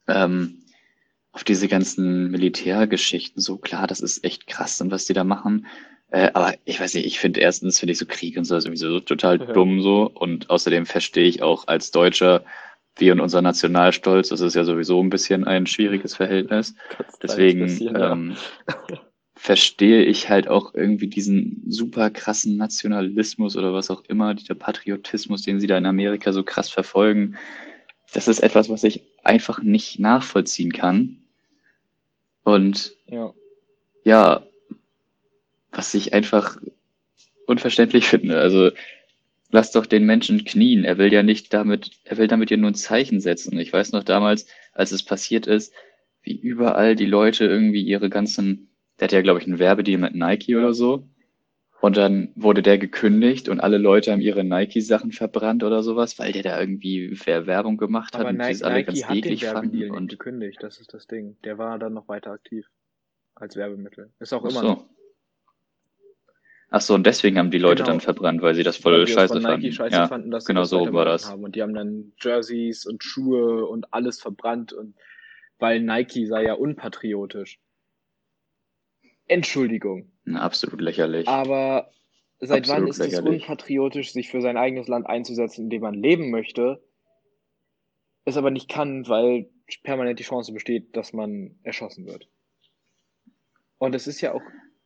[0.07, 0.63] ähm,
[1.31, 3.41] auf diese ganzen Militärgeschichten.
[3.41, 5.67] So klar, das ist echt krass und was die da machen.
[6.09, 8.65] Äh, aber ich weiß nicht, ich finde erstens finde ich so Krieg und so ist
[8.65, 9.45] irgendwie so total ja.
[9.51, 12.45] dumm so und außerdem verstehe ich auch als Deutscher,
[12.97, 16.75] wir und unser Nationalstolz, das ist ja sowieso ein bisschen ein schwieriges Verhältnis.
[17.21, 18.35] Deswegen ähm,
[19.35, 25.41] verstehe ich halt auch irgendwie diesen super krassen Nationalismus oder was auch immer, dieser Patriotismus,
[25.41, 27.35] den sie da in Amerika so krass verfolgen.
[28.13, 31.17] Das ist etwas, was ich einfach nicht nachvollziehen kann.
[32.43, 33.33] Und ja,
[34.03, 34.43] ja
[35.71, 36.57] was ich einfach
[37.47, 38.39] unverständlich finde.
[38.39, 38.71] Also
[39.53, 40.83] lass doch den Menschen knien.
[40.83, 43.57] Er will ja nicht damit, er will damit ja nur ein Zeichen setzen.
[43.59, 45.71] Ich weiß noch damals, als es passiert ist,
[46.23, 50.15] wie überall die Leute irgendwie ihre ganzen, der hatte ja, glaube ich, einen Werbedeal mit
[50.15, 51.07] Nike oder so.
[51.81, 56.31] Und dann wurde der gekündigt und alle Leute haben ihre Nike-Sachen verbrannt oder sowas, weil
[56.31, 59.51] der da irgendwie Werbung gemacht hat Aber und Nike, die alle ganz hat eklig den
[59.51, 59.91] fanden.
[59.91, 61.37] Und gekündigt, das ist das Ding.
[61.43, 62.65] Der war dann noch weiter aktiv
[63.35, 64.11] als Werbemittel.
[64.19, 64.67] Ist auch immer so.
[64.67, 64.85] noch.
[66.75, 67.91] Ach so, und deswegen haben die Leute genau.
[67.91, 69.61] dann verbrannt, weil sie das voll weil scheiße fanden.
[69.61, 71.29] Nike scheiße ja, fanden, dass genau das so war das.
[71.29, 71.43] Haben.
[71.43, 74.95] Und die haben dann Jerseys und Schuhe und alles verbrannt und
[75.59, 77.59] weil Nike sei ja unpatriotisch.
[79.27, 80.11] Entschuldigung.
[80.25, 81.27] Na, absolut lächerlich.
[81.27, 81.91] Aber
[82.39, 83.43] seit absolut wann ist lächerlich.
[83.43, 86.83] es unpatriotisch, sich für sein eigenes Land einzusetzen, in dem man leben möchte,
[88.25, 89.47] es aber nicht kann, weil
[89.83, 92.27] permanent die Chance besteht, dass man erschossen wird.
[93.77, 94.41] Und es ist ja auch.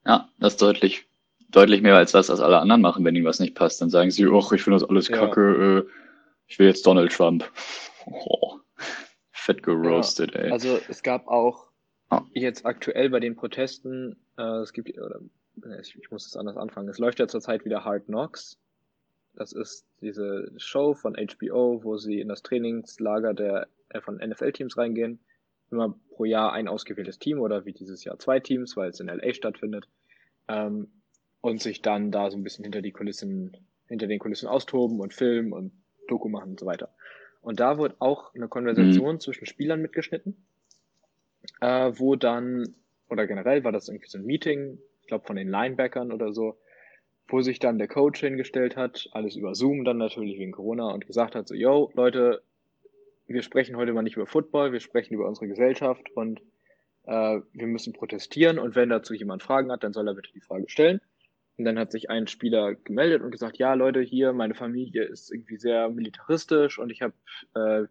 [0.05, 1.07] Ja, das ist deutlich
[1.49, 3.81] deutlich mehr als das, was alle anderen machen, wenn ihnen was nicht passt.
[3.81, 5.91] Dann sagen sie, ach, ich finde das alles kacke, äh,
[6.47, 7.49] ich will jetzt Donald Trump.
[8.05, 8.59] Oh,
[9.31, 10.51] fett geroastet, ja, ey.
[10.51, 11.69] Also es gab auch
[12.11, 12.21] oh.
[12.33, 15.19] jetzt aktuell bei den Protesten, äh, es gibt, oder,
[15.79, 18.57] ich, ich muss das anders anfangen, es läuft ja zurzeit wieder Hard Knocks.
[19.35, 24.77] Das ist diese Show von HBO, wo sie in das Trainingslager der äh, von NFL-Teams
[24.77, 25.19] reingehen.
[25.69, 29.07] Immer pro Jahr ein ausgewähltes Team oder wie dieses Jahr zwei Teams, weil es in
[29.07, 29.87] LA stattfindet.
[30.47, 30.87] Ähm,
[31.47, 33.55] und sich dann da so ein bisschen hinter die Kulissen,
[33.87, 35.71] hinter den Kulissen austoben und filmen und
[36.07, 36.89] Doku machen und so weiter.
[37.41, 39.19] Und da wird auch eine Konversation mhm.
[39.21, 40.35] zwischen Spielern mitgeschnitten,
[41.61, 42.75] äh, wo dann,
[43.09, 46.57] oder generell war das irgendwie so ein Meeting, ich glaube von den Linebackern oder so,
[47.29, 51.07] wo sich dann der Coach hingestellt hat, alles über Zoom dann natürlich wegen Corona und
[51.07, 52.41] gesagt hat so, yo, Leute,
[53.27, 56.41] wir sprechen heute mal nicht über Football, wir sprechen über unsere Gesellschaft und
[57.05, 60.41] äh, wir müssen protestieren und wenn dazu jemand Fragen hat, dann soll er bitte die
[60.41, 60.99] Frage stellen.
[61.57, 65.31] Und dann hat sich ein Spieler gemeldet und gesagt, ja Leute, hier, meine Familie ist
[65.31, 67.13] irgendwie sehr militaristisch und ich habe
[67.55, 67.87] äh,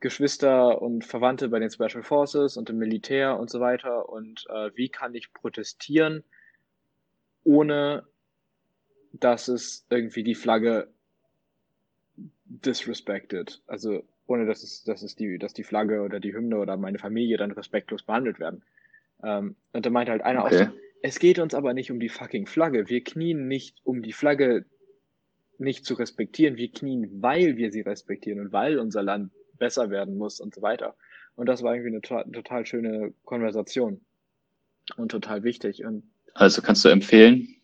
[0.00, 4.08] Geschwister und Verwandte bei den Special Forces und im Militär und so weiter.
[4.08, 6.24] Und äh, wie kann ich protestieren,
[7.44, 8.06] ohne
[9.12, 10.88] dass es irgendwie die Flagge
[12.44, 13.62] disrespected?
[13.66, 16.98] Also ohne dass es, dass es die, dass die Flagge oder die Hymne oder meine
[16.98, 18.62] Familie dann respektlos behandelt werden.
[19.22, 20.54] Ähm, und da meinte halt einer okay.
[20.54, 22.88] auch so, es geht uns aber nicht um die fucking Flagge.
[22.88, 24.64] Wir knien nicht, um die Flagge
[25.58, 26.56] nicht zu respektieren.
[26.56, 30.62] Wir knien, weil wir sie respektieren und weil unser Land besser werden muss und so
[30.62, 30.94] weiter.
[31.36, 34.00] Und das war irgendwie eine to total schöne Konversation
[34.96, 35.84] und total wichtig.
[35.84, 36.02] Und
[36.34, 37.56] also kannst du empfehlen?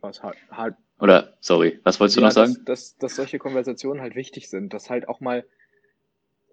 [0.00, 2.54] Was halt, halt Oder, sorry, was wolltest du ja, noch sagen?
[2.54, 5.44] Dass, dass, dass solche Konversationen halt wichtig sind, dass halt auch mal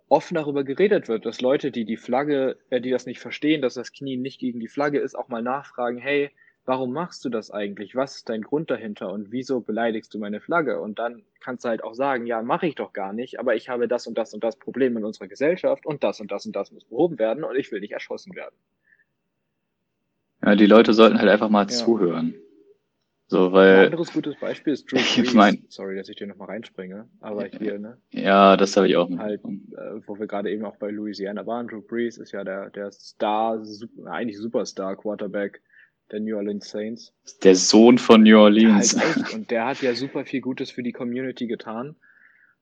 [0.10, 3.76] offen darüber geredet wird, dass Leute, die die Flagge, äh, die das nicht verstehen, dass
[3.76, 6.32] das Knie nicht gegen die Flagge ist, auch mal nachfragen, hey,
[6.66, 7.96] warum machst du das eigentlich?
[7.96, 10.80] Was ist dein Grund dahinter und wieso beleidigst du meine Flagge?
[10.82, 13.70] Und dann kannst du halt auch sagen, ja, mache ich doch gar nicht, aber ich
[13.70, 16.56] habe das und das und das Problem in unserer Gesellschaft und das und das und
[16.56, 18.56] das muss behoben werden und ich will nicht erschossen werden.
[20.44, 21.68] Ja, die Leute sollten halt einfach mal ja.
[21.70, 22.36] zuhören.
[23.30, 23.78] So, weil.
[23.78, 25.18] Ein anderes gutes Beispiel ist Drew Brees.
[25.20, 27.98] Ich mein, Sorry, dass ich dir nochmal reinspringe, aber hier, ne?
[28.10, 31.68] Ja, das habe ich auch Halt, äh, wo wir gerade eben auch bei Louisiana waren.
[31.68, 33.64] Drew Brees ist ja der, der Star,
[34.06, 35.62] eigentlich Superstar Quarterback
[36.12, 37.14] der New Orleans Saints.
[37.44, 38.94] Der Sohn von New Orleans.
[38.94, 39.34] Ja, halt.
[39.36, 41.96] Und der hat ja super viel Gutes für die Community getan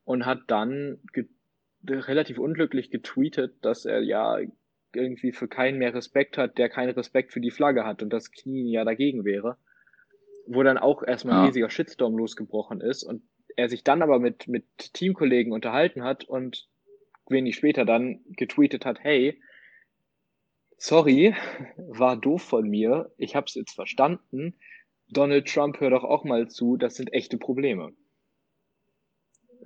[0.04, 1.00] und hat dann
[1.86, 4.38] relativ unglücklich getweetet, dass er ja
[4.94, 8.32] irgendwie für keinen mehr Respekt hat, der keinen Respekt für die Flagge hat und das
[8.32, 9.58] Knie ja dagegen wäre
[10.48, 13.22] wo dann auch erstmal ein riesiger Shitstorm losgebrochen ist und
[13.56, 16.68] er sich dann aber mit, mit Teamkollegen unterhalten hat und
[17.28, 19.42] wenig später dann getweetet hat, hey,
[20.78, 21.36] sorry,
[21.78, 23.12] war doof von mir.
[23.18, 24.56] Ich habe es jetzt verstanden.
[25.10, 27.94] Donald Trump, hör doch auch mal zu, das sind echte Probleme.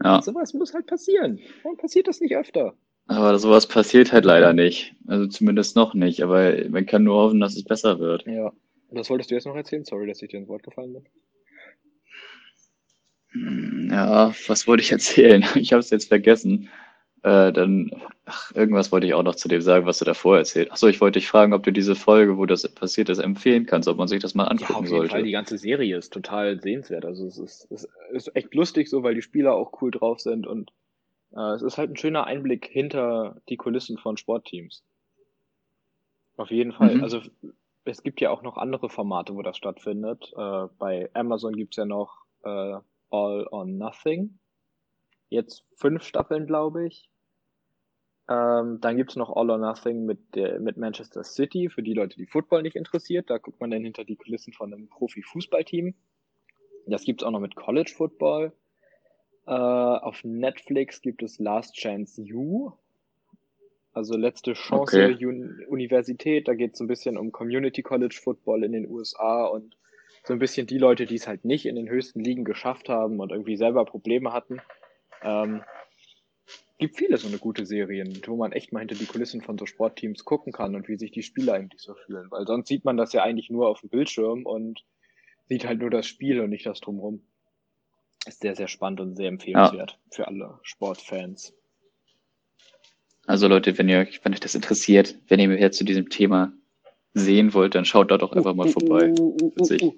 [0.03, 0.15] Ja.
[0.15, 1.39] Und sowas muss halt passieren.
[1.63, 2.75] Warum passiert das nicht öfter?
[3.07, 4.95] Aber sowas passiert halt leider nicht.
[5.07, 6.23] Also zumindest noch nicht.
[6.23, 8.25] Aber man kann nur hoffen, dass es besser wird.
[8.25, 8.53] Ja.
[8.91, 9.83] Das wolltest du jetzt noch erzählen?
[9.85, 11.05] Sorry, dass ich dir ins Wort gefallen bin.
[13.31, 15.43] Hm, Ja, was wollte ich erzählen?
[15.55, 16.69] Ich habe es jetzt vergessen.
[17.23, 17.91] Äh, dann,
[18.25, 20.69] ach, irgendwas wollte ich auch noch zu dem sagen, was du davor erzählt.
[20.71, 23.65] Ach so, ich wollte dich fragen, ob du diese Folge, wo das passiert ist, empfehlen
[23.67, 25.19] kannst, ob man sich das mal Ja, angucken auf jeden Fall.
[25.19, 25.23] sollte.
[25.23, 27.05] Die ganze Serie ist total sehenswert.
[27.05, 30.47] Also es ist, es ist echt lustig so, weil die Spieler auch cool drauf sind
[30.47, 30.71] und
[31.35, 34.83] äh, es ist halt ein schöner Einblick hinter die Kulissen von Sportteams.
[36.37, 36.95] Auf jeden Fall.
[36.95, 37.03] Mhm.
[37.03, 37.21] Also
[37.85, 40.31] es gibt ja auch noch andere Formate, wo das stattfindet.
[40.35, 42.77] Äh, bei Amazon gibt's ja noch äh,
[43.09, 44.39] All or Nothing.
[45.29, 47.09] Jetzt fünf Staffeln, glaube ich.
[48.29, 52.17] Ähm, dann gibt's noch All or Nothing mit, der, mit Manchester City, für die Leute,
[52.17, 53.29] die Football nicht interessiert.
[53.29, 55.95] Da guckt man dann hinter die Kulissen von einem Profi-Fußballteam.
[56.87, 58.53] Das gibt's auch noch mit College Football.
[59.47, 62.71] Äh, auf Netflix gibt es Last Chance You.
[63.93, 65.17] Also letzte Chance Okay.
[65.17, 66.47] der Uni Universität.
[66.47, 69.75] Da geht es so ein bisschen um Community College Football in den USA und
[70.23, 73.19] so ein bisschen die Leute, die es halt nicht in den höchsten Ligen geschafft haben
[73.19, 74.61] und irgendwie selber Probleme hatten.
[75.23, 75.61] Ähm,
[76.77, 79.65] gibt viele so eine gute Serien, wo man echt mal hinter die Kulissen von so
[79.65, 82.29] Sportteams gucken kann und wie sich die Spieler eigentlich so fühlen.
[82.31, 84.83] Weil sonst sieht man das ja eigentlich nur auf dem Bildschirm und
[85.47, 87.21] sieht halt nur das Spiel und nicht das drumherum.
[88.25, 91.53] Ist sehr, sehr spannend und sehr empfehlenswert für alle Sportfans.
[93.27, 96.53] Also Leute, wenn ihr euch, wenn euch das interessiert, wenn ihr mehr zu diesem Thema
[97.13, 99.13] sehen wollt, dann schaut da doch einfach mal vorbei.
[99.19, 99.93] Uh, uh, uh.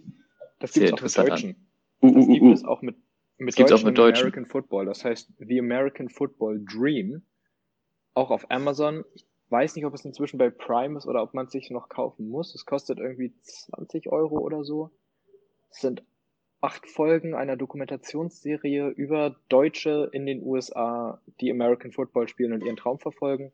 [0.59, 1.35] Das sehr gibt's auch mit interessant an.
[1.35, 1.55] Deutschen.
[2.01, 2.95] Uh, Das gibt es auch mit,
[3.37, 4.21] mit Das gibt's auch Deutschen mit Deutschen.
[4.21, 4.85] American Football.
[4.85, 7.21] Das heißt The American Football Dream.
[8.13, 9.03] Auch auf Amazon.
[9.13, 11.89] Ich weiß nicht, ob es inzwischen bei Prime ist oder ob man es sich noch
[11.89, 12.53] kaufen muss.
[12.55, 14.91] Es kostet irgendwie 20 Euro oder so.
[15.69, 16.03] Es sind
[16.63, 22.77] acht Folgen einer Dokumentationsserie über Deutsche in den USA, die American Football spielen und ihren
[22.77, 23.51] Traum verfolgen.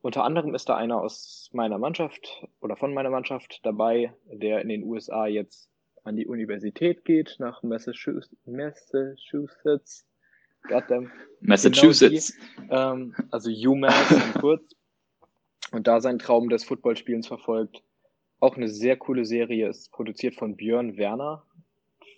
[0.00, 4.70] Unter anderem ist da einer aus meiner Mannschaft oder von meiner Mannschaft dabei, der in
[4.70, 5.68] den USA jetzt
[6.02, 8.34] an die Universität geht, nach Massachusetts.
[8.46, 10.06] Massachusetts.
[10.62, 11.12] Goddamn.
[11.42, 12.34] Massachusetts.
[12.70, 14.74] Ähm, also UMass in kurz.
[15.72, 17.82] Und da seinen Traum des Footballspielens verfolgt.
[18.40, 21.44] Auch eine sehr coole Serie, ist produziert von Björn Werner.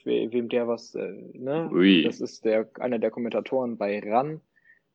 [0.04, 1.70] We wem der was, äh, ne?
[1.72, 2.02] Ui.
[2.02, 4.40] Das ist der, einer der Kommentatoren bei RAN,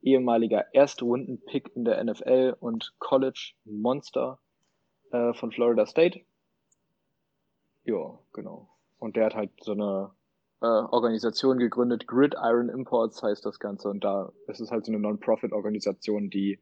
[0.02, 4.39] ehemaliger Erstrunden-Pick in der NFL und College Monster
[5.12, 6.22] äh, von Florida State.
[7.84, 8.70] Ja, genau.
[9.00, 10.12] Und der hat halt so eine
[10.62, 13.89] äh, Organisation gegründet, Gridiron Imports heißt das Ganze.
[13.89, 16.60] Und da ist es halt so eine Non-Profit-Organisation, die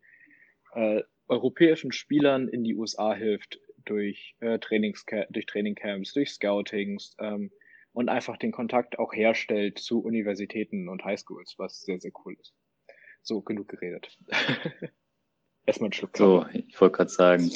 [0.73, 7.51] äh, europäischen Spielern in die USA hilft durch äh, Trainings durch Trainingcamps, durch Scoutings ähm,
[7.95, 12.53] und einfach den Kontakt auch herstellt zu Universitäten und Highschools, was sehr, sehr cool ist.
[13.23, 14.17] So, genug geredet.
[15.65, 17.49] Erstmal einen Schluck So, ich wollte gerade sagen,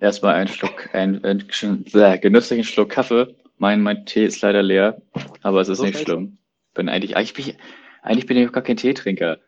[0.00, 1.48] erstmal einen Schluck, ein, ein,
[1.94, 3.34] äh, genüsslichen Schluck Kaffee.
[3.56, 5.00] Mein, mein Tee ist leider leer,
[5.42, 6.38] aber es ist So nicht schlimm.
[6.74, 7.56] Bin eigentlich, eigentlich bin ich,
[8.02, 9.38] eigentlich bin ich auch gar kein Teetrinker.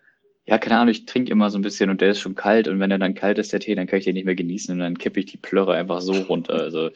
[0.47, 2.81] Ja, keine Ahnung, ich trinke immer so ein bisschen und der ist schon kalt und
[2.81, 4.79] wenn er dann kalt ist, der Tee, dann kann ich den nicht mehr genießen und
[4.79, 6.55] dann kippe ich die Plörre einfach so runter.
[6.55, 6.91] Also,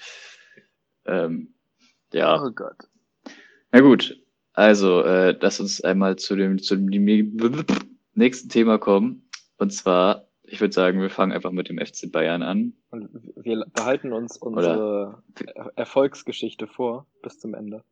[1.04, 1.52] ähm,
[2.12, 2.40] ja.
[2.40, 2.91] Oh Gott.
[3.72, 4.20] Na gut,
[4.52, 7.36] also äh, lass uns einmal zu dem, zu dem
[8.14, 9.28] nächsten Thema kommen.
[9.56, 12.74] Und zwar, ich würde sagen, wir fangen einfach mit dem FC Bayern an.
[12.90, 15.22] Und wir behalten uns unsere
[15.54, 17.82] Er- Erfolgsgeschichte vor bis zum Ende.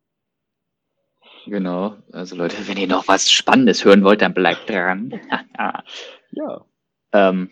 [1.47, 5.19] Genau, also Leute, wenn ihr noch was Spannendes hören wollt, dann bleibt dran.
[6.33, 6.63] Ja,
[7.11, 7.49] ähm,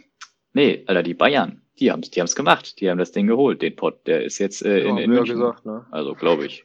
[0.54, 2.80] nee, Alter, die Bayern, die haben's, die haben's gemacht.
[2.80, 4.08] Die haben das Ding geholt, den Pott.
[4.08, 5.36] Der ist jetzt äh, in, ja, in München.
[5.36, 5.86] gesagt, ne?
[5.92, 6.63] Also, glaube ich.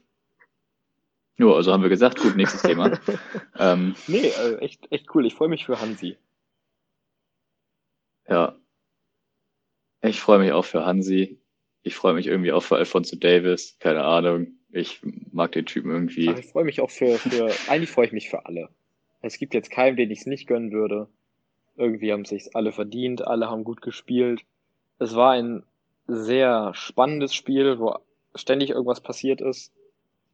[1.37, 2.99] Nur, also haben wir gesagt, gut, nächstes Thema.
[3.59, 5.27] ähm, nee, äh, echt, echt cool.
[5.27, 6.17] Ich freue mich für Hansi.
[8.29, 8.57] Ja.
[10.03, 11.41] Ich freue mich auch für Hansi.
[11.83, 13.77] Ich freue mich irgendwie auch für Alfonso Davis.
[13.81, 14.59] Keine Ahnung.
[14.71, 15.01] Ich
[15.33, 16.29] mag den Typen irgendwie.
[16.29, 18.69] Aber ich freue mich auch für, für, eigentlich freue ich mich für alle.
[19.21, 21.09] Es gibt jetzt keinen, den ich es nicht gönnen würde.
[21.77, 24.43] Irgendwie haben sich's alle verdient, alle haben gut gespielt.
[24.99, 25.65] Es war ein
[26.07, 27.99] sehr spannendes Spiel, wo
[28.35, 29.73] ständig irgendwas passiert ist.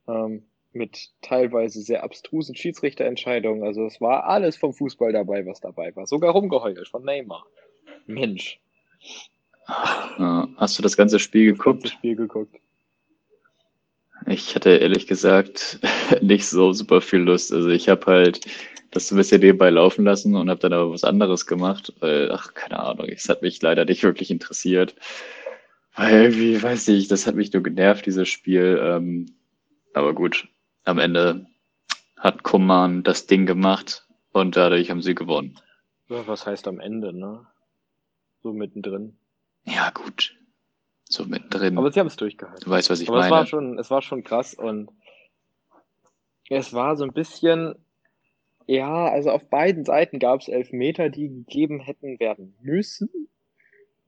[0.09, 3.63] Ähm, mit teilweise sehr abstrusen Schiedsrichterentscheidungen.
[3.65, 6.07] Also es war alles vom Fußball dabei, was dabei war.
[6.07, 7.47] Sogar rumgeheult von Neymar.
[8.07, 8.61] Mensch.
[9.67, 11.89] Hast du das ganze Spiel Das geguckt?
[11.89, 12.57] Spiel geguckt.
[14.27, 15.81] Ich hatte ehrlich gesagt
[16.21, 17.53] nicht so super viel Lust.
[17.53, 18.41] Also ich habe halt
[18.91, 21.93] das so ein bisschen nebenbei laufen lassen und habe dann aber was anderes gemacht.
[22.01, 24.95] Weil, ach, keine Ahnung, es hat mich leider nicht wirklich interessiert.
[25.97, 28.81] Weil irgendwie, weiß ich, das hat mich nur genervt, dieses Spiel.
[28.83, 29.27] Ähm,
[29.95, 30.49] aber gut,
[30.85, 31.47] am Ende
[32.17, 35.59] hat Kuman das Ding gemacht und dadurch haben sie gewonnen.
[36.09, 37.47] Ja, Was heißt am Ende, ne?
[38.43, 39.17] So mittendrin.
[39.65, 40.37] Ja, gut.
[41.05, 41.77] So mittendrin.
[41.79, 42.65] Aber sie haben es durchgehalten.
[42.65, 43.33] du weißt, was ich Aber es meine.
[43.37, 44.91] war schon, es war schon krass und
[46.49, 47.75] es war so ein bisschen,
[48.67, 53.09] ja, also auf beiden Seiten gab es Elfmeter, die gegeben hätten werden müssen.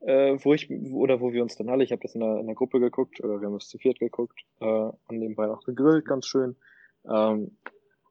[0.05, 2.47] Äh, wo ich, oder wo wir uns dann alle, ich habe das in der, in
[2.47, 6.07] der Gruppe geguckt, oder wir haben es zu viert geguckt, äh, und nebenbei auch gegrillt,
[6.07, 6.57] ganz schön.
[7.09, 7.57] Ähm,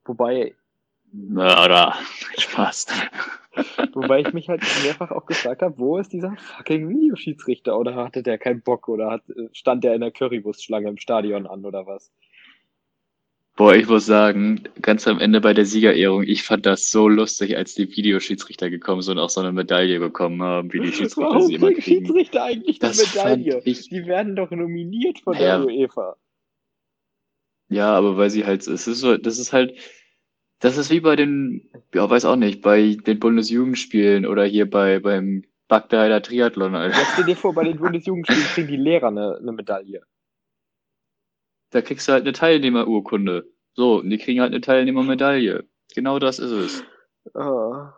[0.05, 0.55] wobei,
[1.11, 1.95] Na, oder?
[2.37, 2.87] Spaß.
[3.93, 7.77] wobei ich mich halt mehrfach auch gefragt habe, wo ist dieser fucking Videoschiedsrichter?
[7.77, 8.87] Oder hatte der keinen Bock?
[8.87, 12.11] Oder hat, stand der in der Currywurstschlange im Stadion an oder was?
[13.57, 17.57] Boah, ich muss sagen, ganz am Ende bei der Siegerehrung, ich fand das so lustig,
[17.57, 21.21] als die Videoschiedsrichter gekommen sind und auch so eine Medaille bekommen haben, wie die Schiedsrichter
[21.21, 21.81] Warum sie immer kriegen.
[22.05, 23.51] Schiedsrichter eigentlich die Das Medaille?
[23.53, 25.57] fand ich- Die werden doch nominiert von Ja.
[25.57, 26.15] der UEFA.
[27.69, 29.77] Ja, aber weil sie halt, es ist so, das ist halt,
[30.59, 34.99] das ist wie bei den, ja, weiß auch nicht, bei den Bundesjugendspielen oder hier bei,
[34.99, 36.97] beim Bagdader Triathlon, Alter.
[37.13, 40.01] Stell dir vor, bei den Bundesjugendspielen kriegen die Lehrer eine, eine Medaille.
[41.71, 43.51] Da kriegst du halt eine Teilnehmerurkunde.
[43.73, 45.67] So, und die kriegen halt eine Teilnehmermedaille.
[45.95, 46.83] Genau das ist es.
[47.33, 47.93] Ah.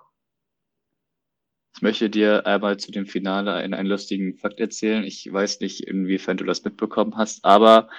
[1.76, 5.04] Ich möchte dir einmal zu dem Finale einen, einen lustigen Fakt erzählen.
[5.04, 7.90] Ich weiß nicht, inwiefern du das mitbekommen hast, aber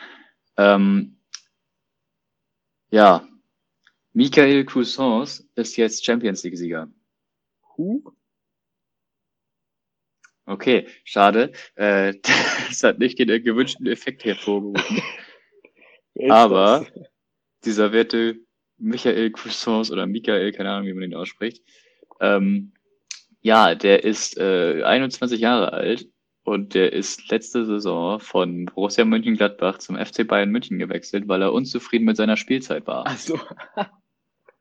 [0.57, 1.19] ähm,
[2.91, 3.29] ja,
[4.13, 6.89] Michael Cousins ist jetzt Champions League-Sieger.
[7.77, 8.15] Huh?
[10.47, 11.53] Okay, schade.
[11.75, 12.15] Äh,
[12.69, 15.03] das hat nicht den gewünschten Effekt hervorgerufen.
[16.29, 17.05] Aber- das?
[17.65, 18.37] Dieser werte
[18.77, 21.63] Michael Cousins oder Michael, keine Ahnung, wie man ihn ausspricht.
[22.21, 22.73] Ähm,
[23.41, 26.09] ja, der ist äh, 21 Jahre alt
[26.45, 31.53] und der ist letzte Saison von Borussia Mönchengladbach zum FC Bayern München gewechselt, weil er
[31.53, 33.05] unzufrieden mit seiner Spielzeit war.
[33.07, 33.39] Ach so.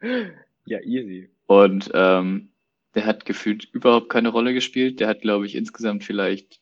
[0.66, 1.30] ja, easy.
[1.46, 2.52] Und ähm,
[2.96, 5.00] der hat gefühlt überhaupt keine Rolle gespielt.
[5.00, 6.62] Der hat, glaube ich, insgesamt vielleicht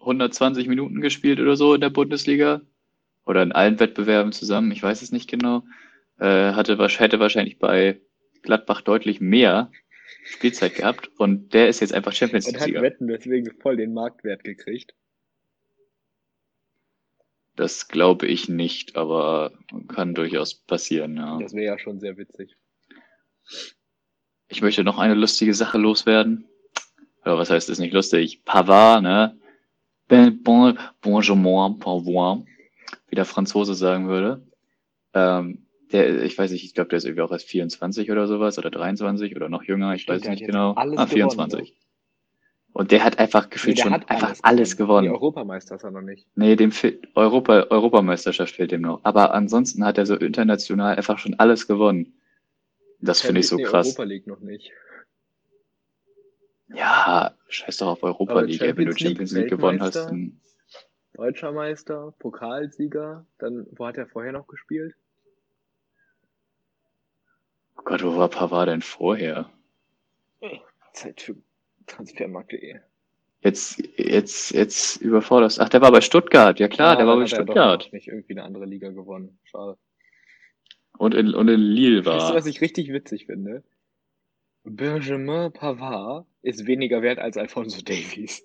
[0.00, 2.62] 120 Minuten gespielt oder so in der Bundesliga.
[3.28, 5.62] Oder in allen Wettbewerben zusammen, ich weiß es nicht genau.
[6.18, 8.00] Äh, hatte, hätte wahrscheinlich bei
[8.40, 9.70] Gladbach deutlich mehr
[10.24, 11.10] Spielzeit gehabt.
[11.18, 12.82] Und der ist jetzt einfach Champions Und hat League-Sieger.
[12.82, 14.94] Wetten deswegen voll den Marktwert gekriegt.
[17.54, 19.52] Das glaube ich nicht, aber
[19.88, 21.38] kann durchaus passieren, ja.
[21.38, 22.56] Das wäre ja schon sehr witzig.
[24.48, 26.48] Ich möchte noch eine lustige Sache loswerden.
[27.26, 28.42] Oder was heißt, ist nicht lustig?
[28.46, 29.38] Pavard, ne?
[30.08, 32.46] Bon, bonjour, Pavard,
[33.08, 34.42] wie der Franzose sagen würde.
[35.14, 38.58] Ähm, der, ich weiß nicht, ich glaube, der ist irgendwie auch erst 24 oder sowas
[38.58, 40.72] oder 23 oder noch jünger, ich Stimmt, weiß nicht genau.
[40.74, 41.74] alles ah, gewonnen, 24.
[42.72, 45.08] Und der hat einfach Nee, gefühlt der schon hat einfach alles Die gewonnen.
[45.08, 46.26] Europameister ist er noch nicht.
[46.36, 49.00] Nee, dem fehlt Europa, Europameisterschaft fehlt dem noch.
[49.04, 52.12] Aber ansonsten hat er so international einfach schon alles gewonnen.
[53.00, 53.86] Das finde ich so Nee, krass.
[53.88, 54.70] Europa League noch nicht.
[56.68, 58.76] Ja, scheiß doch auf Europa Aber League, ey.
[58.76, 59.96] wenn du Champions League, Champions League gewonnen hast.
[59.96, 60.40] Dann,
[61.18, 64.94] Deutscher Meister, Pokalsieger, dann, wo hat er vorher noch gespielt?
[67.76, 69.50] oh Gott, wo war Pavard denn vorher?
[70.92, 71.34] Zeit für
[71.88, 72.76] Transfermarkt.de.
[73.40, 75.60] Jetzt, jetzt, jetzt überforderst.
[75.60, 76.60] Ach, der war bei Stuttgart.
[76.60, 77.84] Ja klar, der war bei hat er doch Stuttgart.
[77.86, 79.40] noch nicht irgendwie eine andere Liga gewonnen.
[79.42, 79.76] Schade.
[80.98, 82.34] Und in, und in Lille Weißt du, war.
[82.36, 83.64] was ich richtig witzig finde?
[84.62, 88.44] Benjamin Pavard ist weniger wert als Alfonso Davies.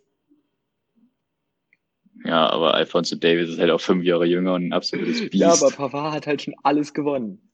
[2.25, 5.33] Ja, aber Alfonso Davies ist halt auch fünf Jahre jünger und ein absolutes Biest.
[5.35, 7.41] Ja, aber Pavard hat halt schon alles gewonnen.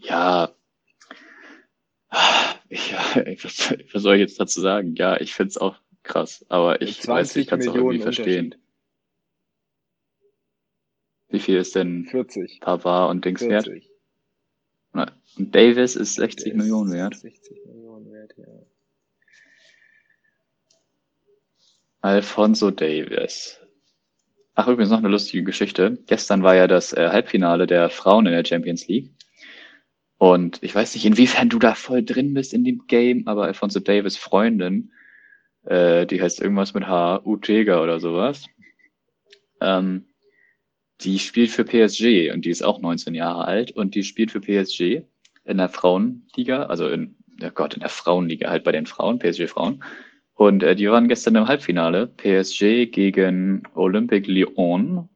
[0.00, 0.54] Ja.
[2.68, 2.94] Ich,
[3.44, 4.94] was, was soll ich jetzt dazu sagen?
[4.94, 8.54] Ja, ich find's auch krass, aber ich weiß, ich kann's auch irgendwie verstehen.
[11.28, 12.60] Wie viel ist denn 40.
[12.60, 13.64] Pavard und Dings wert?
[13.64, 13.90] 40.
[14.92, 17.14] Und Davis ist 60 Der ist Millionen wert.
[17.16, 18.46] 60 Millionen wert, ja.
[22.00, 23.60] Alfonso Davis.
[24.54, 25.98] Ach, übrigens noch eine lustige Geschichte.
[26.06, 29.10] Gestern war ja das äh, Halbfinale der Frauen in der Champions League.
[30.16, 33.80] Und ich weiß nicht, inwiefern du da voll drin bist in dem Game, aber Alfonso
[33.80, 34.92] Davis Freundin,
[35.64, 38.46] äh, die heißt irgendwas mit H, Utega oder sowas,
[39.60, 40.06] ähm,
[41.00, 44.40] die spielt für PSG und die ist auch 19 Jahre alt und die spielt für
[44.40, 45.02] PSG
[45.44, 49.46] in der Frauenliga, also in, oh Gott, in der Frauenliga halt bei den Frauen, PSG
[49.48, 49.84] Frauen.
[50.38, 52.06] Und äh, die waren gestern im Halbfinale.
[52.06, 55.08] PSG gegen Olympique Lyon.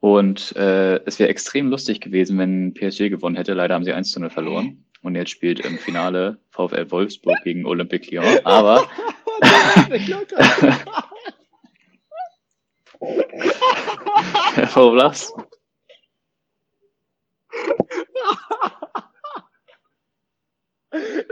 [0.00, 3.54] Und äh, es wäre extrem lustig gewesen, wenn PSG gewonnen hätte.
[3.54, 4.84] Leider haben sie 1 zu 0 verloren.
[5.00, 8.40] Und jetzt spielt im Finale VfL Wolfsburg gegen Olympique Lyon.
[8.44, 8.86] Aber
[14.74, 15.42] Warum lachst du?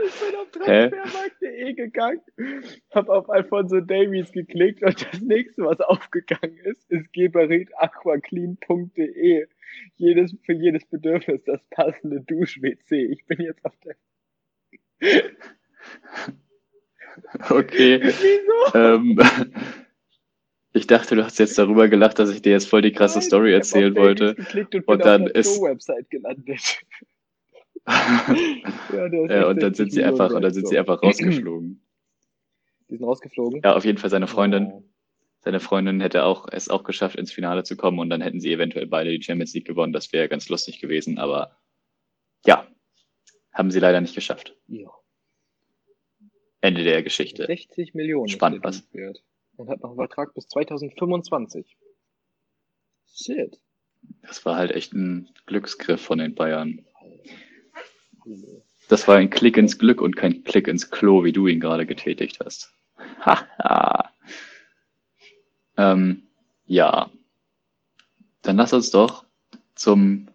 [0.19, 2.21] bin auf transfermarkt.de gegangen,
[2.91, 9.47] hab auf Alfonso Davies geklickt und das nächste, was aufgegangen ist, ist geberit-aquaclean.de.
[9.95, 13.05] Jedes, für jedes Bedürfnis das passende Dusch-WC.
[13.05, 13.95] Ich bin jetzt auf der.
[17.49, 17.99] Okay.
[18.03, 18.77] Wieso?
[18.77, 19.19] Ähm,
[20.73, 23.27] ich dachte, du hast jetzt darüber gelacht, dass ich dir jetzt voll die krasse Nein,
[23.27, 24.35] Story erzählen wollte.
[24.35, 26.79] geklickt und, Und bin dann auf der ist- Pro-Website gelandet.
[27.87, 31.81] ja, Ja, und dann 60 sind sie einfach, und dann sind sie einfach rausgeflogen.
[32.89, 33.61] Die sind rausgeflogen.
[33.63, 34.67] Ja, auf jeden Fall seine Freundin.
[34.67, 34.83] Oh.
[35.39, 38.53] Seine Freundin hätte auch es auch geschafft, ins Finale zu kommen und dann hätten sie
[38.53, 39.91] eventuell beide die Champions League gewonnen.
[39.93, 41.57] Das wäre ganz lustig gewesen, aber
[42.45, 42.67] ja,
[43.51, 44.55] haben sie leider nicht geschafft.
[44.67, 44.89] Ja.
[46.59, 47.45] Ende der Geschichte.
[47.47, 48.87] 60 Millionen Spannend, was?
[48.93, 49.23] Wert.
[49.55, 51.75] Und hat noch einen Vertrag bis 2025.
[53.11, 53.59] Shit.
[54.21, 56.85] Das war halt echt ein Glücksgriff von den Bayern.
[58.87, 61.85] Das war ein Klick ins Glück und kein Klick ins Klo, wie du ihn gerade
[61.85, 62.73] getätigt hast.
[63.19, 64.11] Haha.
[65.77, 66.23] ähm,
[66.65, 67.09] ja.
[68.41, 69.25] Dann lass uns doch
[69.75, 70.27] zum,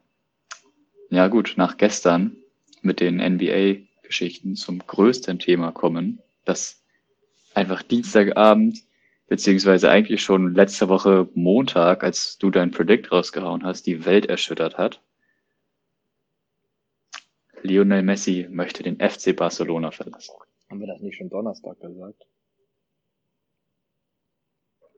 [1.10, 2.36] ja gut, nach gestern
[2.82, 6.82] mit den NBA-Geschichten zum größten Thema kommen, das
[7.54, 8.82] einfach Dienstagabend,
[9.28, 14.78] beziehungsweise eigentlich schon letzte Woche Montag, als du dein Predict rausgehauen hast, die Welt erschüttert
[14.78, 15.00] hat.
[17.62, 20.34] Lionel Messi möchte den FC Barcelona verlassen.
[20.68, 22.26] Haben wir das nicht schon Donnerstag gesagt?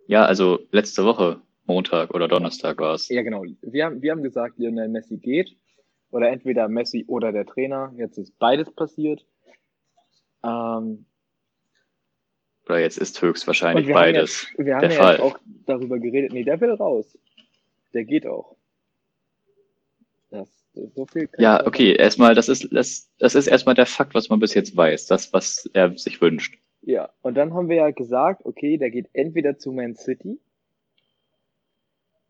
[0.07, 3.09] Ja, also letzte Woche, Montag oder Donnerstag war es.
[3.09, 3.45] Ja, genau.
[3.61, 5.57] Wir haben, wir haben gesagt, Lionel Messi geht.
[6.11, 7.93] Oder entweder Messi oder der Trainer.
[7.97, 9.27] Jetzt ist beides passiert.
[10.43, 11.05] Ähm,
[12.65, 15.21] Oder jetzt ist höchstwahrscheinlich beides ja, wir haben der ja Fall.
[15.21, 16.33] auch darüber geredet.
[16.33, 17.19] Nee, der will raus.
[17.93, 18.57] Der geht auch.
[20.31, 20.49] Das,
[20.95, 24.41] so viel Ja, okay, erstmal, das ist, das, das ist erstmal der Fakt, was man
[24.41, 26.59] bis jetzt weiß, das, was er sich wünscht.
[26.83, 30.41] Ja, und dann haben wir ja gesagt, okay, der geht entweder zu Man City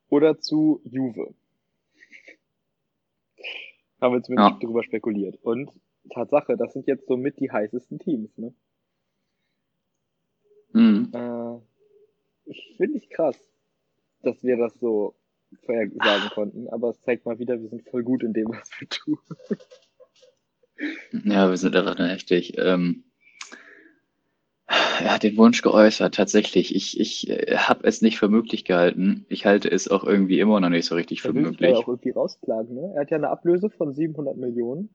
[0.09, 1.35] oder zu Juve.
[4.01, 4.67] Haben wir zumindest Ja.
[4.67, 5.39] drüber spekuliert.
[5.43, 5.71] Und
[6.11, 8.55] Tatsache, das sind jetzt somit die heißesten Teams, ne?
[10.73, 11.11] Mhm.
[11.13, 11.59] Äh,
[12.51, 13.37] ich finde ich krass,
[14.23, 15.15] dass wir das so
[15.65, 18.89] vorhersagen konnten, aber es zeigt mal wieder, wir sind voll gut in dem, was wir
[18.89, 19.19] tun.
[21.25, 22.57] Ja, wir sind einfach richtig.
[22.59, 23.05] Ähm,
[24.69, 26.75] er hat den Wunsch geäußert, tatsächlich.
[26.75, 29.25] Ich, ich äh, habe es nicht für möglich gehalten.
[29.29, 31.75] Ich halte es auch irgendwie immer noch nicht so richtig für Er will möglich.
[31.75, 32.93] auch irgendwie rausklagen, ne?
[32.95, 34.91] Er hat ja eine Ablöse von 700 Millionen.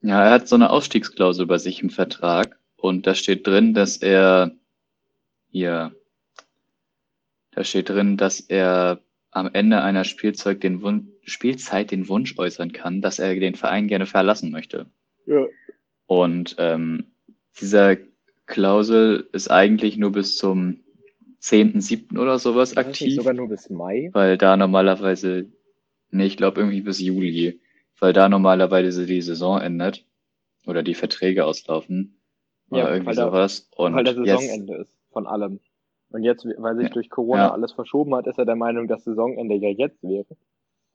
[0.00, 3.96] Ja, er hat so eine Ausstiegsklausel bei sich im Vertrag und da steht drin, dass
[3.96, 4.52] er
[5.50, 5.92] hier,
[7.58, 9.00] da steht drin, dass er
[9.32, 13.88] am Ende einer Spielzeug den Wun Spielzeit den Wunsch äußern kann, dass er den Verein
[13.88, 14.86] gerne verlassen möchte.
[15.26, 15.44] Ja.
[16.06, 17.06] Und ähm,
[17.60, 17.96] dieser
[18.46, 20.78] Klausel ist eigentlich nur bis zum
[21.42, 22.16] 10.7.
[22.16, 24.08] oder sowas aktiv, sogar nur bis Mai?
[24.12, 25.46] weil da normalerweise,
[26.12, 27.60] nee, ich glaube irgendwie bis Juli,
[27.98, 30.04] weil da normalerweise die Saison endet
[30.64, 32.20] oder die Verträge auslaufen
[32.70, 33.68] oder Ja, irgendwie weil da- sowas.
[33.76, 35.58] Und weil der jetzt, Saisonende ist, von allem.
[36.10, 37.52] Und jetzt, weil sich durch Corona Ja.
[37.52, 40.36] alles verschoben hat, ist er der Meinung, dass Saisonende ja jetzt wäre.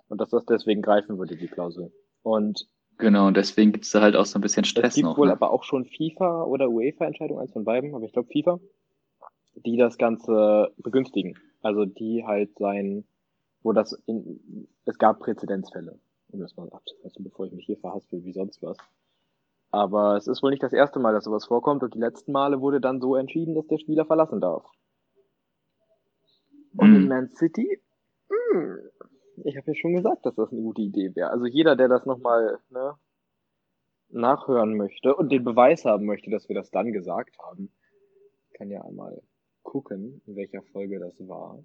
[0.10, 1.92] Und dass das deswegen greifen würde, die Klausel.
[2.24, 5.18] Und genau, und deswegen gibt's da halt auch so ein bisschen es Stress gibt noch.
[5.18, 5.34] wohl Ne?
[5.34, 8.60] aber auch schon FIFA oder UEFA-Entscheidungen, eins von beiden, aber ich glaube FIFA,
[9.56, 11.38] die das Ganze begünstigen.
[11.62, 13.06] Also die halt sein,
[13.62, 16.00] wo das in, es gab Präzedenzfälle,
[16.32, 18.78] um das mal abzufassen, bevor ich mich hier verhaspel wie sonst was.
[19.72, 22.62] Aber es ist wohl nicht das erste Mal, dass sowas vorkommt und die letzten Male
[22.62, 24.64] wurde dann so entschieden, dass der Spieler verlassen darf.
[26.78, 27.08] Und in Mhm.
[27.08, 27.82] Man City,
[28.30, 28.80] hm,
[29.44, 31.30] ich habe ja schon gesagt, dass das eine gute Idee wäre.
[31.30, 32.98] Also jeder, der das nochmal ne,
[34.10, 37.72] nachhören möchte und den Beweis haben möchte, dass wir das dann gesagt haben,
[38.54, 39.22] kann ja einmal
[39.64, 41.64] gucken, in welcher Folge das war.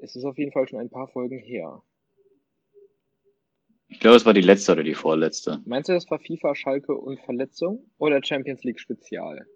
[0.00, 1.82] Es ist auf jeden Fall schon ein paar Folgen her.
[3.88, 5.60] Ich glaube, es war die letzte oder die vorletzte.
[5.64, 9.46] Meinst du, das war FIFA, Schalke und Verletzung oder Champions League Spezial?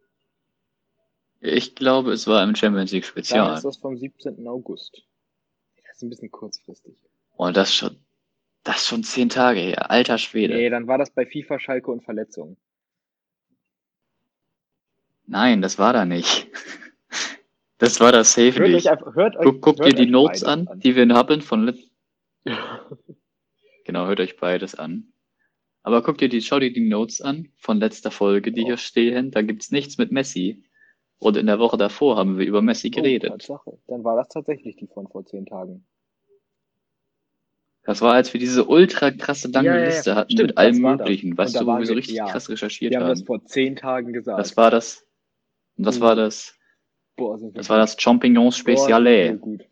[1.41, 3.57] Ich glaube, es war im Champions League Dann Spezial.
[3.57, 4.47] ist das vom 17.
[4.49, 5.03] August.
[5.87, 6.95] Das ist ein bisschen kurzfristig.
[7.37, 7.97] Und das schon,
[8.65, 9.91] das ist schon zehn Tage her.
[9.91, 10.55] Alter Schwede.
[10.55, 12.57] Nee, dann war das bei FIFA, Schalke und Verletzung.
[15.27, 16.49] Nein, das war da nicht.
[17.79, 18.89] Das war das safe Hört euch nicht.
[18.89, 21.43] einfach, hört euch, Guck, guck hört dir die euch Notes beides an, die wir haben
[21.43, 21.77] von Let
[23.85, 25.13] Genau, hört euch beides an.
[25.83, 28.67] Aber guck dir die, schau dir die Notes an von letzter Folge, die Oh.
[28.69, 29.31] hier stehen.
[29.31, 30.65] Da gibt's nichts mit Messi.
[31.19, 33.31] Und in der Woche davor haben wir über Messi Oh, geredet.
[33.31, 33.79] Tatsache.
[33.87, 35.87] Dann war das tatsächlich die von vor zehn Tagen.
[37.85, 39.87] Das war, als wir diese ultra krasse lange Ja, ja, ja.
[39.87, 40.99] Liste hatten Stimmt, mit allem das das.
[40.99, 43.27] Möglichen, da du, wo wir so richtig krass recherchiert Wir haben das haben.
[43.27, 44.39] vor zehn Tagen gesagt.
[44.39, 45.07] Was war das?
[45.77, 46.03] Und was Mhm.
[46.03, 46.59] war das?
[47.17, 49.39] Boah, sind wir Das war das Champignons Boah, Speziale.
[49.39, 49.65] gut.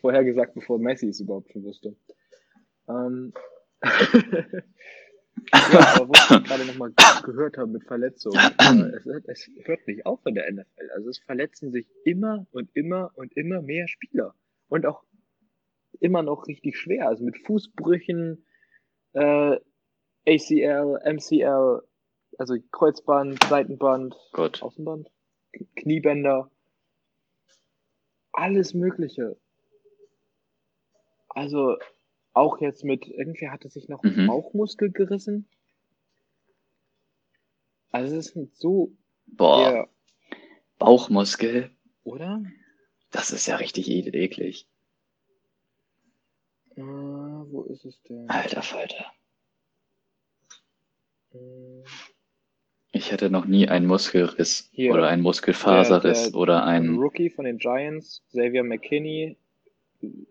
[0.00, 1.94] Vorher gesagt, bevor Messi es überhaupt schon wusste.
[2.88, 3.32] Ähm.
[5.52, 6.92] ja, aber wo ich gerade nochmal
[7.24, 10.90] gehört habe mit Verletzungen, äh, es, hört- es hört nicht auf in der NFL.
[10.94, 14.34] Also es verletzen sich immer und immer und immer mehr Spieler.
[14.68, 15.04] Und auch
[16.00, 17.08] immer noch richtig schwer.
[17.08, 18.44] Also mit Fußbrüchen,
[19.12, 19.58] äh,
[20.26, 21.82] ACL, MCL,
[22.38, 24.62] also Kreuzband, Seitenband, Gott.
[24.62, 25.10] Außenband,
[25.76, 26.50] Kniebänder,
[28.32, 29.36] alles Mögliche.
[31.28, 31.76] Also
[32.34, 34.26] auch jetzt mit, irgendwer hatte sich noch einen Mhm.
[34.26, 35.46] Bauchmuskel gerissen.
[37.90, 38.92] Also es ist so,
[39.26, 39.88] Boah, der,
[40.78, 41.70] Bauchmuskel.
[42.04, 42.42] oder?
[43.10, 44.66] Das ist ja richtig eklig.
[46.74, 48.28] Äh, wo ist es denn?
[48.30, 49.12] Alter Falter.
[51.34, 51.82] Äh,
[52.94, 54.92] Ich hatte noch nie einen Muskelriss Hier.
[54.92, 56.96] oder einen Muskelfaserriss Der- der- oder ein ein.
[56.98, 59.36] Rookie von den Giants, Xavier McKinney,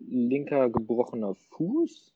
[0.00, 2.12] linker gebrochener Fuß.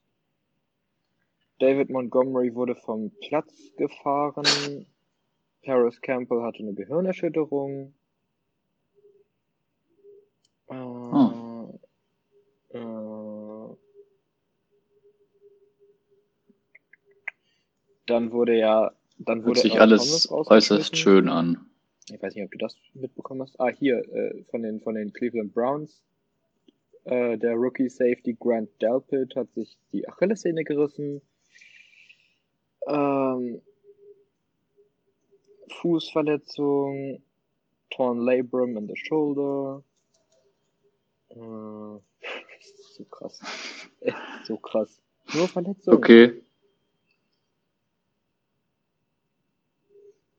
[1.59, 4.86] David Montgomery wurde vom Platz gefahren.
[5.64, 7.94] Paris Campbell hatte eine Gehirnerschütterung.
[10.68, 11.78] Äh, Oh.
[12.70, 13.76] äh,
[18.07, 21.70] dann wurde ja, dann Hört wurde sich alles äußerst schön an.
[22.09, 23.59] Ich weiß nicht, ob du das mitbekommen hast.
[23.59, 26.02] Ah, hier, äh, von den, von den Cleveland Browns.
[27.07, 31.22] Äh, der Rookie Safety Grant Delpit hat sich die Achillessehne gerissen.
[32.88, 33.62] Ähm,
[35.80, 37.22] Fußverletzung.
[37.90, 39.84] Torn labrum in the shoulder.
[41.30, 41.36] Äh,
[42.96, 43.40] so krass.
[44.00, 45.00] Echt so krass.
[45.32, 45.96] Nur Verletzungen.
[45.96, 46.42] Okay.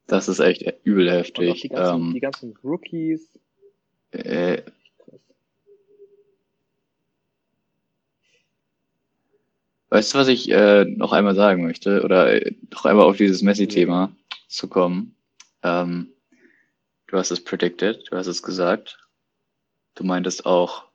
[0.08, 1.62] Das ist echt übel heftig.
[1.62, 3.30] die ganzen, Ähm, die ganzen Rookies.
[4.12, 4.62] äh,
[9.90, 12.04] weißt du, was ich äh, noch einmal sagen möchte?
[12.04, 14.12] Oder äh, noch einmal auf dieses Messi-Thema
[14.48, 15.16] zu kommen.
[15.64, 16.10] Ähm,
[17.08, 19.00] du hast es predicted, du hast es gesagt.
[19.96, 20.86] Du meintest auch,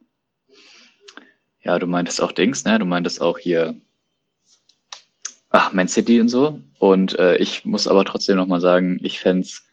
[1.63, 2.79] ja, du meintest auch Dings, ne?
[2.79, 3.75] Du meintest auch hier,
[5.51, 6.61] ach, Man City und so.
[6.79, 9.67] Und äh, ich muss aber trotzdem noch mal sagen, ich fänd's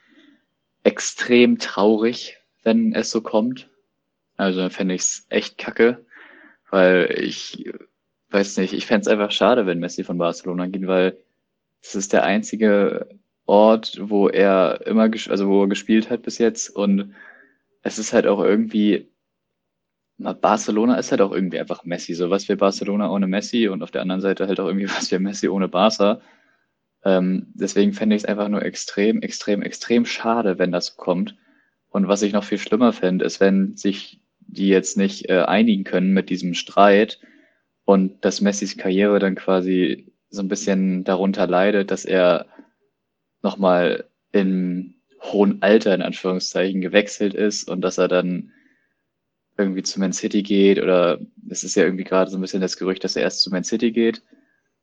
[0.84, 3.70] extrem traurig, wenn es so kommt.
[4.38, 6.06] Also fände ich's echt kacke,
[6.70, 7.70] weil ich
[8.32, 11.18] weiß nicht, ich fänd's einfach schade, wenn Messi von Barcelona geht, weil
[11.82, 13.10] es ist der einzige
[13.46, 17.16] Ort, wo er immer, also wo er gespielt hat bis jetzt und
[17.82, 19.10] es ist halt auch irgendwie,
[20.18, 23.82] na, Barcelona ist halt auch irgendwie einfach Messi, so was wäre Barcelona ohne Messi und
[23.82, 26.22] auf der anderen Seite halt auch irgendwie was wäre Messi ohne Barca.
[27.06, 31.36] Ähm, deswegen fände ich es einfach nur extrem, extrem, extrem schade, wenn das kommt.
[31.90, 35.86] Und was ich noch viel schlimmer fände, ist, wenn sich die jetzt nicht äh, einigen
[35.86, 37.20] können mit diesem Streit
[37.90, 42.46] und dass Messis Karriere dann quasi so ein bisschen darunter leidet, dass er
[43.42, 48.52] nochmal im hohen Alter in Anführungszeichen gewechselt ist und dass er dann
[49.58, 51.20] irgendwie zu Man City geht oder
[51.50, 53.64] es ist ja irgendwie gerade so ein bisschen das Gerücht, dass er erst zu Man
[53.64, 54.22] City geht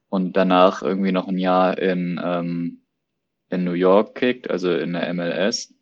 [0.09, 2.82] und danach irgendwie noch ein Jahr in, ähm,
[3.50, 5.72] in New York kickt, also in der MLS.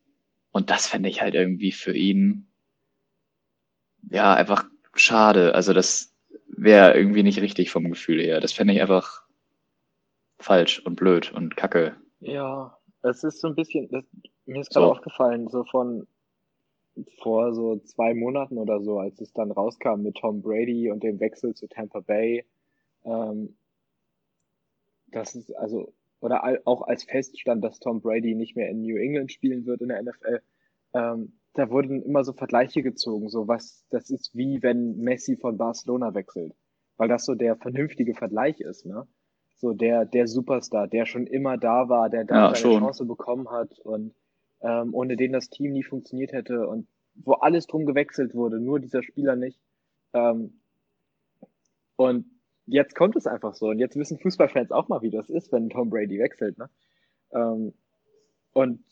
[0.51, 2.49] Und das fände ich halt irgendwie für ihn
[4.11, 5.55] ja einfach schade.
[5.55, 6.14] Also das
[6.57, 8.41] wäre irgendwie nicht richtig vom Gefühl her.
[8.41, 9.25] Das fände ich einfach
[10.39, 11.97] falsch und blöd und kacke.
[12.21, 14.05] Ja, es ist so ein bisschen, das,
[14.47, 14.93] mir ist gerade So.
[14.93, 16.09] aufgefallen, so von
[17.19, 21.19] vor so zwei Monaten oder so, als es dann rauskam mit Tom Brady und dem
[21.21, 22.45] Wechsel zu Tampa Bay,
[23.05, 23.57] ähm,
[25.07, 28.97] das ist also, oder al- auch als feststand, dass Tom Brady nicht mehr in New
[28.97, 30.43] England spielen wird in der NFL,
[30.95, 35.57] ähm, da wurden immer so Vergleiche gezogen, so was, das ist wie wenn Messi von
[35.57, 36.55] Barcelona wechselt,
[36.97, 39.07] weil das so der vernünftige Vergleich ist, ne?
[39.57, 42.81] So der, der Superstar, der schon immer da war, der da Ja, seine schon.
[42.81, 44.15] Chance bekommen hat und
[44.61, 48.81] ähm, ohne den das Team nie funktioniert hätte und wo alles drum gewechselt wurde, nur
[48.81, 49.61] dieser Spieler nicht.
[50.13, 50.61] Ähm,
[51.97, 52.27] und
[52.67, 55.71] jetzt kommt es einfach so und jetzt wissen Fußballfans auch mal, wie das ist, wenn
[55.71, 56.69] Tom Brady wechselt, ne?
[57.33, 57.75] Ähm,
[58.53, 58.85] und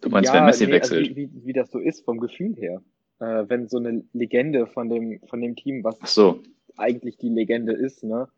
[0.00, 1.16] Du meinst, ja, wenn Messi nee, also wechselt?
[1.16, 2.82] wie, wie, wie das so ist vom Gefühl her.
[3.18, 6.42] Äh, wenn so eine Legende von dem, von dem Team, was so.
[6.76, 8.28] eigentlich die Legende ist, ne,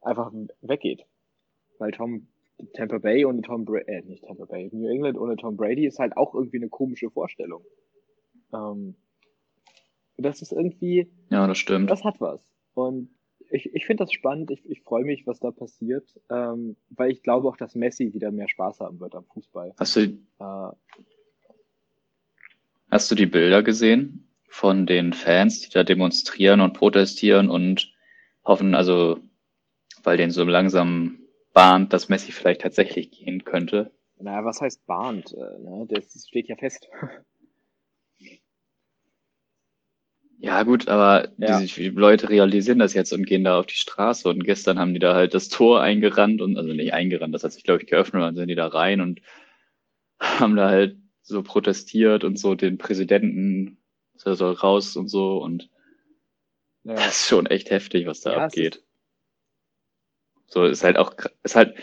[0.00, 1.04] einfach weggeht.
[1.78, 2.28] Weil Tom
[2.74, 5.98] Tampa Bay ohne Tom Brady, äh, nicht Tampa Bay, New England ohne Tom Brady ist
[5.98, 7.64] halt auch irgendwie eine komische Vorstellung.
[8.52, 8.96] Ähm,
[10.16, 11.10] das ist irgendwie.
[11.30, 11.90] Ja, das stimmt.
[11.90, 12.42] Das hat was.
[12.74, 13.10] Und
[13.50, 14.50] ich, ich finde das spannend.
[14.50, 18.30] Ich, ich freue mich, was da passiert, ähm, weil ich glaube auch, dass Messi wieder
[18.30, 19.74] mehr Spaß haben wird am Fußball.
[19.78, 20.72] Hast du, äh,
[22.90, 27.92] hast du die Bilder gesehen von den Fans, die da demonstrieren und protestieren und
[28.44, 29.18] hoffen, also
[30.02, 31.18] weil denen so langsam
[31.52, 33.90] bahnt, dass Messi vielleicht tatsächlich gehen könnte?
[34.20, 35.32] Naja, was heißt bahnt?
[35.32, 35.86] Äh, ne?
[35.88, 36.88] Das steht ja fest.
[40.40, 41.60] Ja, gut, aber ja.
[41.60, 44.28] Die, die, Leute realisieren das jetzt und gehen da auf die Straße.
[44.28, 47.52] Und gestern haben die da halt das Tor eingerannt und, also nicht eingerannt, das hat
[47.52, 49.20] sich, glaube ich, geöffnet, und dann sind die da rein und
[50.20, 53.78] haben da halt so protestiert und so den Präsidenten,
[54.24, 55.70] der soll raus und so und
[56.84, 56.94] ja.
[56.94, 58.82] das ist schon echt heftig, was da ja, abgeht.
[60.46, 61.76] So, ist halt auch, ist halt,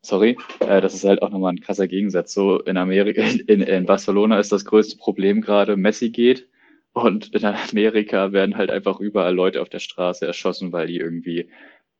[0.00, 2.32] sorry, äh, das ist halt auch nochmal ein krasser Gegensatz.
[2.32, 6.48] So in Amerika, in, in Barcelona ist das größte Problem gerade, Messi geht
[6.96, 11.50] und in Amerika werden halt einfach überall Leute auf der Straße erschossen, weil die irgendwie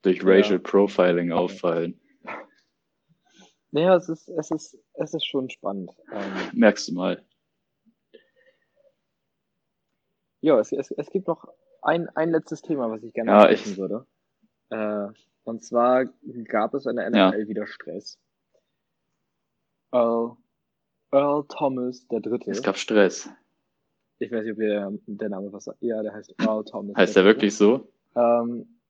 [0.01, 0.59] durch Racial ja.
[0.59, 2.01] Profiling auffallen.
[3.73, 5.91] Naja, es ist, es ist, es ist schon spannend.
[6.11, 7.23] Ähm, Merkst du mal.
[10.41, 11.47] Ja, es, es, es gibt noch
[11.83, 13.77] ein, ein letztes Thema, was ich gerne ja, ich...
[13.77, 14.07] würde.
[14.71, 15.09] Äh,
[15.45, 16.07] und zwar
[16.45, 17.49] gab es in der NFL ja.
[17.49, 18.19] wieder Stress.
[19.93, 20.39] Earl,
[21.13, 22.51] Earl Thomas der Dritte.
[22.51, 23.29] Es gab Stress
[24.19, 25.83] ich weiß nicht, ob der, der Name was sagt.
[25.83, 26.97] Ja, der heißt Earl Thomas.
[26.97, 27.93] Heißt der wirklich so?
[28.15, 28.81] Ähm,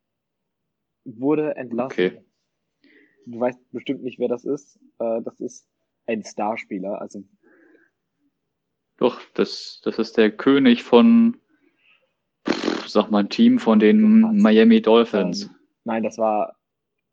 [1.04, 1.92] wurde entlassen.
[1.92, 2.22] Okay.
[3.26, 4.78] Du weißt bestimmt nicht, wer das ist.
[4.98, 5.68] Äh, das ist
[6.06, 7.00] ein Starspieler.
[7.00, 7.24] Also
[8.98, 11.40] Doch, das, das ist der König von,
[12.86, 15.44] sag mal, ein Team von den Miami Dolphins.
[15.44, 15.50] Ähm,
[15.84, 16.56] nein, das war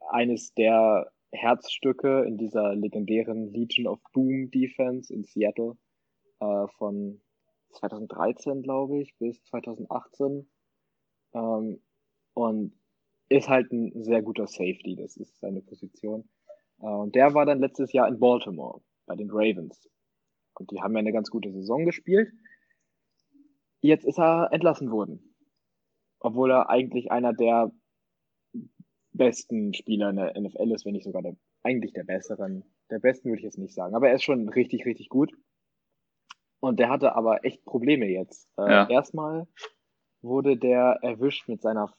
[0.10, 5.76] eines der Herzstücke in dieser legendären Legion of Boom Defense in Seattle
[6.40, 7.20] äh, von
[7.74, 10.50] 2013, glaube ich, bis 2018.
[11.34, 11.82] Ähm,
[12.34, 12.74] und
[13.30, 16.30] ist halt ein sehr guter Safety, das ist seine Position.
[16.80, 19.90] Äh, und der war dann letztes Jahr in Baltimore bei den Ravens.
[20.56, 22.32] Und die haben ja eine ganz gute Saison gespielt.
[23.82, 25.36] Jetzt ist er entlassen worden.
[26.20, 27.72] Obwohl er eigentlich einer der
[29.12, 32.64] besten Spieler in der NFL ist, wenn nicht sogar der, eigentlich der besseren.
[32.90, 35.34] Der besten würde ich jetzt nicht sagen, aber er ist schon richtig, richtig gut.
[36.64, 38.48] Und der hatte aber echt Probleme jetzt.
[38.58, 38.90] Äh, ja.
[38.90, 39.48] Erstmal
[40.22, 41.94] wurde der erwischt mit seiner,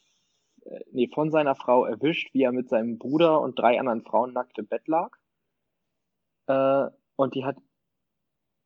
[0.64, 4.32] äh, nee, von seiner Frau erwischt, wie er mit seinem Bruder und drei anderen Frauen
[4.32, 5.14] nackt im Bett lag.
[6.46, 7.58] Äh, und die hat,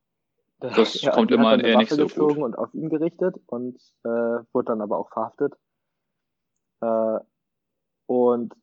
[0.61, 2.37] das ja, kommt immer eher nicht so gut.
[2.37, 3.75] und auf ihn gerichtet und
[4.05, 5.53] äh, wurde dann aber auch verhaftet.
[6.79, 7.19] Äh,
[8.05, 8.53] und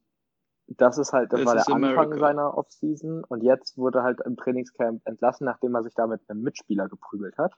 [0.68, 2.18] das ist halt, das This war der Anfang America.
[2.18, 6.42] seiner Offseason und jetzt wurde halt im Trainingscamp entlassen, nachdem er sich da mit einem
[6.42, 7.54] Mitspieler geprügelt hat.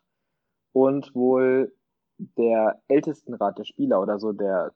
[0.73, 1.73] Und wohl
[2.19, 4.75] der Ältestenrat der Spieler oder so, der,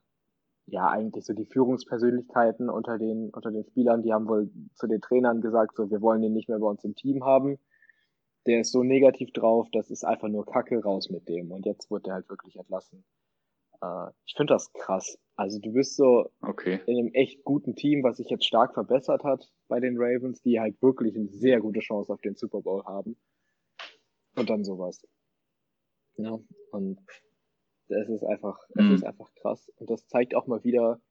[0.65, 5.01] ja, eigentlich so die Führungspersönlichkeiten unter den, unter den Spielern, die haben wohl zu den
[5.01, 7.59] Trainern gesagt, so, wir wollen den nicht mehr bei uns im Team haben.
[8.47, 11.51] Der ist so negativ drauf, das ist einfach nur Kacke raus mit dem.
[11.51, 13.05] Und jetzt wurde er halt wirklich entlassen.
[13.81, 15.17] Äh, ich finde das krass.
[15.35, 16.79] Also du bist so okay.
[16.85, 20.59] in einem echt guten Team, was sich jetzt stark verbessert hat bei den Ravens, die
[20.59, 23.17] halt wirklich eine sehr gute Chance auf den Super Bowl haben.
[24.35, 25.01] Und dann sowas.
[26.15, 26.39] Ja,
[26.71, 26.99] und
[27.87, 28.93] es ist einfach, es mhm.
[28.93, 29.71] ist einfach krass.
[29.77, 31.01] Und das zeigt auch mal wieder,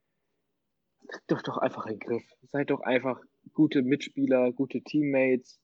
[1.07, 2.23] kriegt doch doch einfach einen Griff.
[2.43, 3.21] Seid doch einfach
[3.53, 5.59] gute Mitspieler, gute Teammates.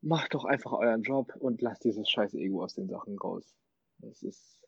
[0.00, 3.56] Macht doch einfach euren Job und lasst dieses scheiß Ego aus den Sachen raus.
[3.98, 4.60] Das ist,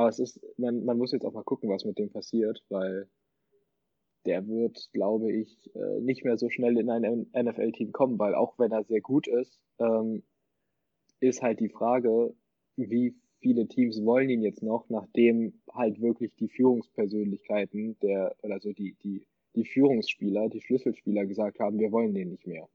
[0.00, 3.06] aber es ist, man, man muss jetzt auch mal gucken, was mit dem passiert, weil
[4.24, 8.58] der wird, glaube ich, äh, nicht mehr so schnell in ein NFL-Team kommen, weil auch
[8.58, 10.22] wenn er sehr gut ist, ähm,
[11.20, 12.34] ist halt die Frage,
[12.76, 18.72] wie viele Teams wollen ihn jetzt noch, nachdem halt wirklich die Führungspersönlichkeiten der, oder so
[18.72, 22.70] die, die, die Führungsspieler, die Schlüsselspieler gesagt haben, wir wollen den nicht mehr.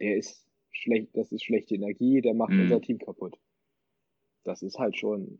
[0.00, 2.62] Der ist schlecht, das ist schlechte Energie, der macht mhm.
[2.62, 3.38] unser Team kaputt.
[4.42, 5.38] Das ist halt schon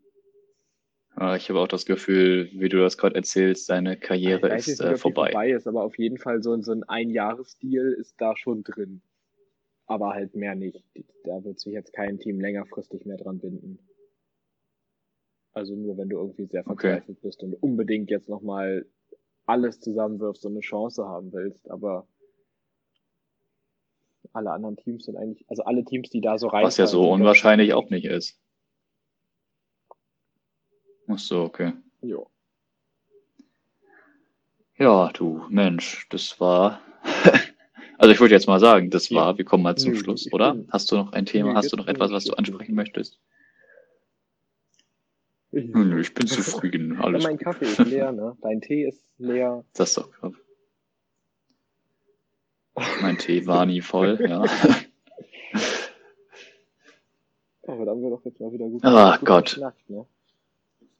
[1.16, 4.96] ich habe auch das Gefühl, wie du das gerade erzählst, seine Karriere ist nicht, äh,
[4.96, 5.30] vorbei.
[5.30, 9.00] vorbei ist, aber auf jeden Fall so, so ein Einjahresdeal ist da schon drin.
[9.86, 10.82] Aber halt mehr nicht.
[11.24, 13.78] Da wird sich jetzt kein Team längerfristig mehr dran binden.
[15.52, 17.18] Also nur wenn du irgendwie sehr verzweifelt okay.
[17.22, 18.86] bist und unbedingt jetzt nochmal
[19.46, 22.08] alles zusammenwirfst und eine Chance haben willst, aber
[24.32, 26.64] alle anderen Teams sind eigentlich, also alle Teams, die da so rein.
[26.64, 28.40] Was ja so unwahrscheinlich auch nicht ist.
[31.08, 31.72] Ach so, okay.
[32.02, 32.30] Jo.
[34.76, 36.80] Ja, du Mensch, das war.
[37.96, 39.20] Also ich würde jetzt mal sagen, das Ja.
[39.20, 40.52] war, wir kommen mal zum Nö, Schluss, oder?
[40.54, 41.54] bin- Hast du noch ein Thema?
[41.54, 43.20] Hast du noch etwas, was du ansprechen möchtest?
[45.52, 46.94] Ich, Nö, ich bin zufrieden.
[46.98, 47.44] ja, Alles mein gut.
[47.44, 48.36] Kaffee ist leer, ne?
[48.42, 49.64] Dein Tee ist leer.
[49.74, 50.34] Das ist doch krass.
[53.00, 54.42] Mein Tee war nie voll, ja.
[57.62, 59.44] Aber da haben wir doch jetzt mal wieder gut, Ah, Gott.
[59.52, 60.04] geschnackt, ne?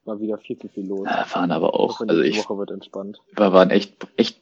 [0.05, 1.07] War wieder viel zu viel los.
[1.07, 3.20] Ja, waren aber auch, also ich Woche wird entspannt.
[3.32, 4.40] war, waren echt, echt,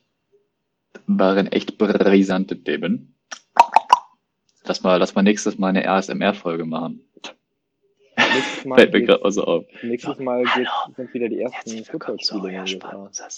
[1.06, 3.14] waren echt brisante Themen.
[4.64, 7.04] Lass mal, lass mal nächstes Mal eine ASMR-Folge machen.
[8.16, 9.64] Nächstes Mal, Fällt mir gerade so auf.
[9.82, 10.66] nächstes Mal Hallo.
[10.96, 12.66] sind wieder die ersten Footballspiele.
[12.66, 13.28] Spartenser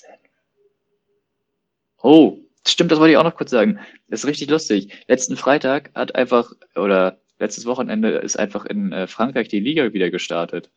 [2.03, 3.79] Oh, stimmt, das wollte ich auch noch kurz sagen.
[4.09, 5.05] Das ist richtig lustig.
[5.09, 10.11] Letzten Freitag hat einfach, oder letztes Wochenende ist einfach in äh, Frankreich die Liga wieder
[10.11, 10.71] gestartet.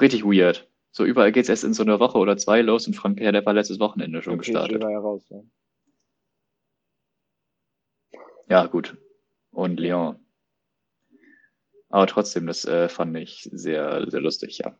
[0.00, 0.68] Richtig weird.
[0.92, 3.52] So überall geht's erst in so einer Woche oder zwei los und Frankreich hat war
[3.52, 4.82] letztes Wochenende schon Der PSG gestartet.
[4.82, 5.44] ja raus, ne?
[8.48, 8.96] Ja, gut.
[9.52, 10.16] Und Lyon.
[11.88, 14.76] Aber trotzdem, das äh, fand ich sehr, sehr lustig, ja.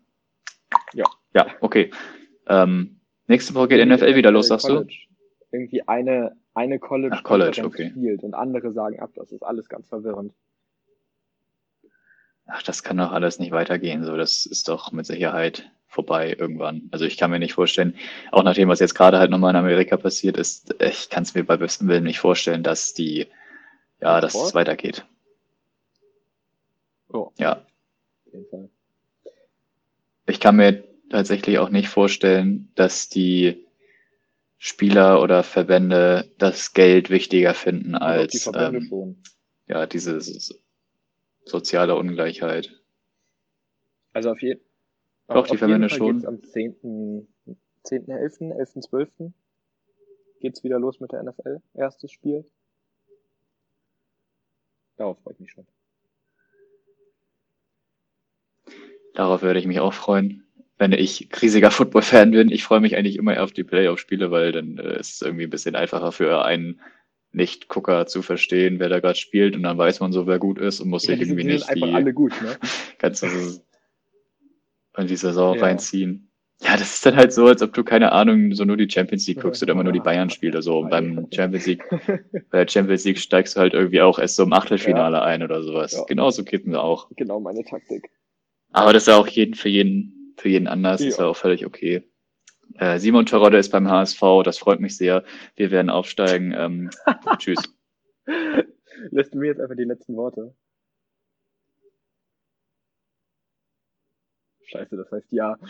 [0.92, 1.04] Ja.
[1.34, 1.90] Ja, okay.
[2.46, 4.86] Ähm, nächste Woche geht NFL wieder los, äh, sagst du?
[5.52, 7.90] Irgendwie eine, eine College, Ach, College, okay.
[7.90, 9.10] spielt und andere sagen ab.
[9.14, 10.32] Das ist alles ganz verwirrend.
[12.53, 14.05] Ach, das kann doch alles nicht weitergehen.
[14.05, 16.88] So, das ist doch mit Sicherheit vorbei irgendwann.
[16.92, 17.96] Also ich kann mir nicht vorstellen,
[18.30, 21.44] auch nachdem, was jetzt gerade halt nochmal in Amerika passiert ist, ich kann es mir
[21.44, 23.26] bei bestem Willen nicht vorstellen, dass die,
[24.01, 25.05] ja, dass es weitergeht.
[27.12, 27.57] Oh, Ja.
[27.57, 28.68] auf jeden Fall.
[30.26, 33.66] Ich kann mir tatsächlich auch nicht vorstellen, dass die
[34.59, 39.16] Spieler oder Verbände das Geld wichtiger finden als ähm,
[39.66, 40.20] ja diese
[41.45, 42.80] so- soziale Ungleichheit.
[44.12, 44.59] Also auf, je
[45.28, 46.12] Doch, auf die auf Verbände jeden Fall schon.
[46.16, 47.28] geht's am 10.,
[47.84, 49.32] 10.11., 11.12.
[50.41, 51.61] geht's wieder los mit der NFL.
[51.74, 52.45] Erstes Spiel.
[54.97, 55.66] Darauf freue ich mich schon.
[59.14, 60.45] Darauf würde ich mich auch freuen.
[60.78, 64.53] Wenn ich riesiger Football-Fan bin, ich freue mich eigentlich immer eher auf die Playoff-Spiele, weil
[64.53, 66.80] dann äh, ist es irgendwie ein bisschen einfacher für einen
[67.32, 70.80] Nicht-Gucker zu verstehen, wer da gerade spielt und dann weiß man so, wer gut ist
[70.80, 72.56] und muss Ja, sich irgendwie nicht einfach die alle gut, ne?
[72.98, 73.28] ganze
[74.98, 75.62] in die Saison Ja.
[75.62, 76.26] reinziehen.
[76.62, 79.26] Ja, das ist dann halt so, als ob du, keine Ahnung, so nur die Champions
[79.26, 80.60] League guckst oder immer nur die Bayern-Spiele.
[80.60, 81.82] So Und beim Champions League,
[82.50, 85.62] bei der Champions League steigst du halt irgendwie auch erst so im Achtelfinale ein oder
[85.62, 85.92] sowas.
[85.92, 86.04] Ja.
[86.04, 87.08] Genauso geht mir auch.
[87.16, 88.10] genau meine Taktik.
[88.72, 91.24] Aber das ist ja auch jeden, für jeden, für jeden anders, ist Ja.
[91.24, 92.02] ja auch völlig okay.
[92.74, 95.24] Äh, Simon Terodde ist beim HSV, das freut mich sehr.
[95.56, 96.54] Wir werden aufsteigen.
[96.56, 96.90] Ähm,
[97.38, 97.62] tschüss.
[99.10, 100.54] Lässt du mir jetzt einfach die letzten Worte?
[104.70, 105.56] Scheiße, das heißt ja.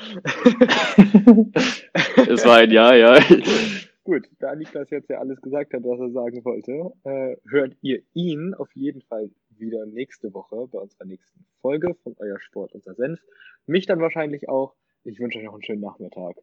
[2.28, 3.18] Es war ein Jahr, ja.
[4.04, 8.02] Gut, da Niklas jetzt ja alles gesagt hat, was er sagen wollte, äh, hört ihr
[8.12, 12.94] ihn auf jeden Fall wieder nächste Woche bei unserer nächsten Folge von Euer Sport, unser
[12.94, 13.20] Senf.
[13.66, 14.74] Mich dann wahrscheinlich auch.
[15.04, 16.36] Ich wünsche euch noch einen schönen Nachmittag.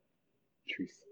[0.68, 1.04] Tschüss.